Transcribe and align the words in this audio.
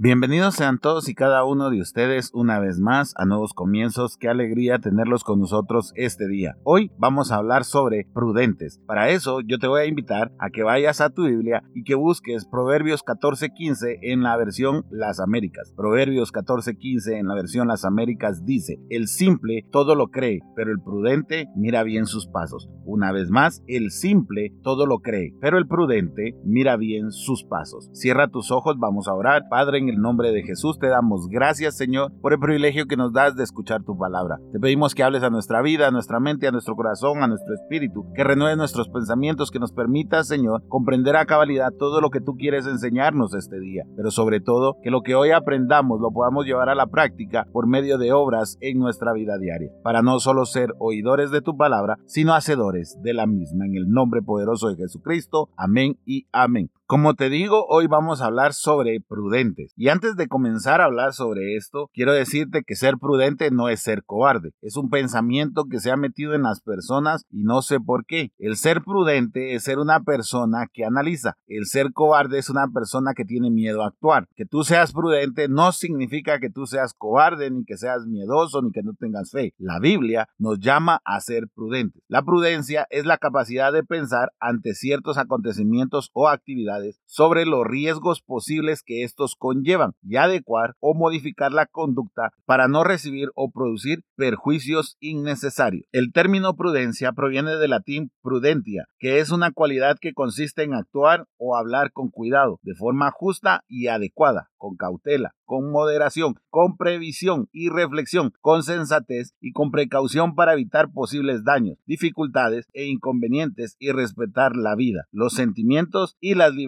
Bienvenidos 0.00 0.54
sean 0.54 0.78
todos 0.78 1.08
y 1.08 1.14
cada 1.16 1.42
uno 1.42 1.70
de 1.70 1.80
ustedes 1.80 2.30
una 2.32 2.60
vez 2.60 2.78
más 2.78 3.14
a 3.16 3.24
Nuevos 3.24 3.52
Comienzos. 3.52 4.16
Qué 4.16 4.28
alegría 4.28 4.78
tenerlos 4.78 5.24
con 5.24 5.40
nosotros 5.40 5.92
este 5.96 6.28
día. 6.28 6.54
Hoy 6.62 6.92
vamos 6.98 7.32
a 7.32 7.34
hablar 7.34 7.64
sobre 7.64 8.06
prudentes. 8.14 8.80
Para 8.86 9.08
eso 9.08 9.40
yo 9.40 9.58
te 9.58 9.66
voy 9.66 9.80
a 9.80 9.86
invitar 9.86 10.30
a 10.38 10.50
que 10.50 10.62
vayas 10.62 11.00
a 11.00 11.10
tu 11.10 11.24
Biblia 11.24 11.64
y 11.74 11.82
que 11.82 11.96
busques 11.96 12.46
Proverbios 12.46 13.02
14:15 13.02 13.98
en 14.02 14.22
la 14.22 14.36
versión 14.36 14.84
Las 14.88 15.18
Américas. 15.18 15.74
Proverbios 15.76 16.30
14:15 16.30 17.18
en 17.18 17.26
la 17.26 17.34
versión 17.34 17.66
Las 17.66 17.84
Américas 17.84 18.44
dice, 18.44 18.78
el 18.90 19.08
simple 19.08 19.66
todo 19.72 19.96
lo 19.96 20.12
cree, 20.12 20.38
pero 20.54 20.70
el 20.70 20.78
prudente 20.78 21.48
mira 21.56 21.82
bien 21.82 22.06
sus 22.06 22.28
pasos. 22.28 22.70
Una 22.84 23.10
vez 23.10 23.30
más, 23.30 23.64
el 23.66 23.90
simple 23.90 24.52
todo 24.62 24.86
lo 24.86 25.00
cree, 25.00 25.34
pero 25.40 25.58
el 25.58 25.66
prudente 25.66 26.36
mira 26.44 26.76
bien 26.76 27.10
sus 27.10 27.42
pasos. 27.42 27.90
Cierra 27.94 28.28
tus 28.28 28.52
ojos, 28.52 28.76
vamos 28.78 29.08
a 29.08 29.14
orar. 29.14 29.48
Padre, 29.50 29.78
en 29.78 29.87
el 29.88 30.00
nombre 30.00 30.32
de 30.32 30.42
Jesús 30.42 30.78
te 30.78 30.88
damos 30.88 31.28
gracias, 31.28 31.76
Señor, 31.76 32.12
por 32.20 32.32
el 32.32 32.38
privilegio 32.38 32.86
que 32.86 32.96
nos 32.96 33.12
das 33.12 33.36
de 33.36 33.44
escuchar 33.44 33.82
tu 33.82 33.96
palabra. 33.96 34.38
Te 34.52 34.60
pedimos 34.60 34.94
que 34.94 35.02
hables 35.02 35.22
a 35.22 35.30
nuestra 35.30 35.62
vida, 35.62 35.88
a 35.88 35.90
nuestra 35.90 36.20
mente, 36.20 36.46
a 36.46 36.50
nuestro 36.50 36.74
corazón, 36.74 37.22
a 37.22 37.28
nuestro 37.28 37.54
espíritu, 37.54 38.06
que 38.14 38.24
renueve 38.24 38.56
nuestros 38.56 38.88
pensamientos, 38.88 39.50
que 39.50 39.58
nos 39.58 39.72
permita, 39.72 40.24
Señor, 40.24 40.62
comprender 40.68 41.16
a 41.16 41.26
cabalidad 41.26 41.72
todo 41.78 42.00
lo 42.00 42.10
que 42.10 42.20
tú 42.20 42.36
quieres 42.36 42.66
enseñarnos 42.66 43.34
este 43.34 43.58
día. 43.60 43.84
Pero 43.96 44.10
sobre 44.10 44.40
todo, 44.40 44.76
que 44.82 44.90
lo 44.90 45.02
que 45.02 45.14
hoy 45.14 45.30
aprendamos 45.30 46.00
lo 46.00 46.10
podamos 46.10 46.46
llevar 46.46 46.68
a 46.68 46.74
la 46.74 46.86
práctica 46.86 47.46
por 47.52 47.66
medio 47.66 47.98
de 47.98 48.12
obras 48.12 48.58
en 48.60 48.78
nuestra 48.78 49.12
vida 49.12 49.38
diaria, 49.38 49.70
para 49.82 50.02
no 50.02 50.18
solo 50.18 50.44
ser 50.44 50.74
oidores 50.78 51.30
de 51.30 51.42
tu 51.42 51.56
palabra, 51.56 51.96
sino 52.06 52.34
hacedores 52.34 52.98
de 53.02 53.14
la 53.14 53.26
misma. 53.26 53.66
En 53.66 53.76
el 53.76 53.88
nombre 53.88 54.22
poderoso 54.22 54.68
de 54.68 54.76
Jesucristo. 54.76 55.48
Amén 55.56 55.98
y 56.04 56.26
amén. 56.32 56.70
Como 56.90 57.12
te 57.12 57.28
digo, 57.28 57.66
hoy 57.68 57.86
vamos 57.86 58.22
a 58.22 58.24
hablar 58.24 58.54
sobre 58.54 58.98
prudentes. 59.06 59.74
Y 59.76 59.90
antes 59.90 60.16
de 60.16 60.26
comenzar 60.26 60.80
a 60.80 60.86
hablar 60.86 61.12
sobre 61.12 61.54
esto, 61.54 61.90
quiero 61.92 62.14
decirte 62.14 62.62
que 62.66 62.76
ser 62.76 62.94
prudente 62.96 63.50
no 63.50 63.68
es 63.68 63.80
ser 63.80 64.04
cobarde. 64.04 64.54
Es 64.62 64.74
un 64.74 64.88
pensamiento 64.88 65.66
que 65.70 65.80
se 65.80 65.90
ha 65.90 65.98
metido 65.98 66.32
en 66.32 66.44
las 66.44 66.62
personas 66.62 67.26
y 67.30 67.42
no 67.42 67.60
sé 67.60 67.78
por 67.78 68.06
qué. 68.06 68.32
El 68.38 68.56
ser 68.56 68.80
prudente 68.80 69.54
es 69.54 69.64
ser 69.64 69.80
una 69.80 70.00
persona 70.00 70.66
que 70.72 70.86
analiza. 70.86 71.36
El 71.46 71.66
ser 71.66 71.92
cobarde 71.92 72.38
es 72.38 72.48
una 72.48 72.68
persona 72.68 73.12
que 73.12 73.26
tiene 73.26 73.50
miedo 73.50 73.82
a 73.82 73.88
actuar. 73.88 74.26
Que 74.34 74.46
tú 74.46 74.64
seas 74.64 74.94
prudente 74.94 75.46
no 75.46 75.72
significa 75.72 76.40
que 76.40 76.48
tú 76.48 76.64
seas 76.64 76.94
cobarde, 76.94 77.50
ni 77.50 77.66
que 77.66 77.76
seas 77.76 78.06
miedoso, 78.06 78.62
ni 78.62 78.72
que 78.72 78.82
no 78.82 78.94
tengas 78.94 79.30
fe. 79.30 79.52
La 79.58 79.78
Biblia 79.78 80.26
nos 80.38 80.58
llama 80.58 81.02
a 81.04 81.20
ser 81.20 81.48
prudentes. 81.54 82.02
La 82.08 82.22
prudencia 82.22 82.86
es 82.88 83.04
la 83.04 83.18
capacidad 83.18 83.74
de 83.74 83.84
pensar 83.84 84.32
ante 84.40 84.72
ciertos 84.72 85.18
acontecimientos 85.18 86.08
o 86.14 86.28
actividades 86.28 86.77
sobre 87.04 87.46
los 87.46 87.66
riesgos 87.66 88.22
posibles 88.22 88.82
que 88.82 89.02
estos 89.02 89.34
conllevan 89.36 89.92
y 90.02 90.16
adecuar 90.16 90.74
o 90.80 90.94
modificar 90.94 91.52
la 91.52 91.66
conducta 91.66 92.32
para 92.44 92.68
no 92.68 92.84
recibir 92.84 93.30
o 93.34 93.50
producir 93.50 94.04
perjuicios 94.16 94.96
innecesarios. 95.00 95.86
El 95.92 96.12
término 96.12 96.56
prudencia 96.56 97.12
proviene 97.12 97.56
del 97.56 97.70
latín 97.70 98.10
prudentia, 98.22 98.86
que 98.98 99.20
es 99.20 99.30
una 99.30 99.52
cualidad 99.52 99.98
que 100.00 100.12
consiste 100.12 100.62
en 100.62 100.74
actuar 100.74 101.26
o 101.36 101.56
hablar 101.56 101.92
con 101.92 102.08
cuidado, 102.10 102.58
de 102.62 102.74
forma 102.74 103.10
justa 103.10 103.64
y 103.68 103.88
adecuada, 103.88 104.50
con 104.56 104.76
cautela, 104.76 105.34
con 105.44 105.70
moderación, 105.70 106.34
con 106.50 106.76
previsión 106.76 107.48
y 107.52 107.68
reflexión, 107.70 108.32
con 108.40 108.62
sensatez 108.62 109.34
y 109.40 109.52
con 109.52 109.70
precaución 109.70 110.34
para 110.34 110.52
evitar 110.52 110.92
posibles 110.92 111.44
daños, 111.44 111.78
dificultades 111.86 112.66
e 112.72 112.86
inconvenientes 112.86 113.76
y 113.78 113.92
respetar 113.92 114.56
la 114.56 114.74
vida, 114.74 115.06
los 115.10 115.32
sentimientos 115.34 116.16
y 116.20 116.34
las 116.34 116.52
libertades 116.52 116.67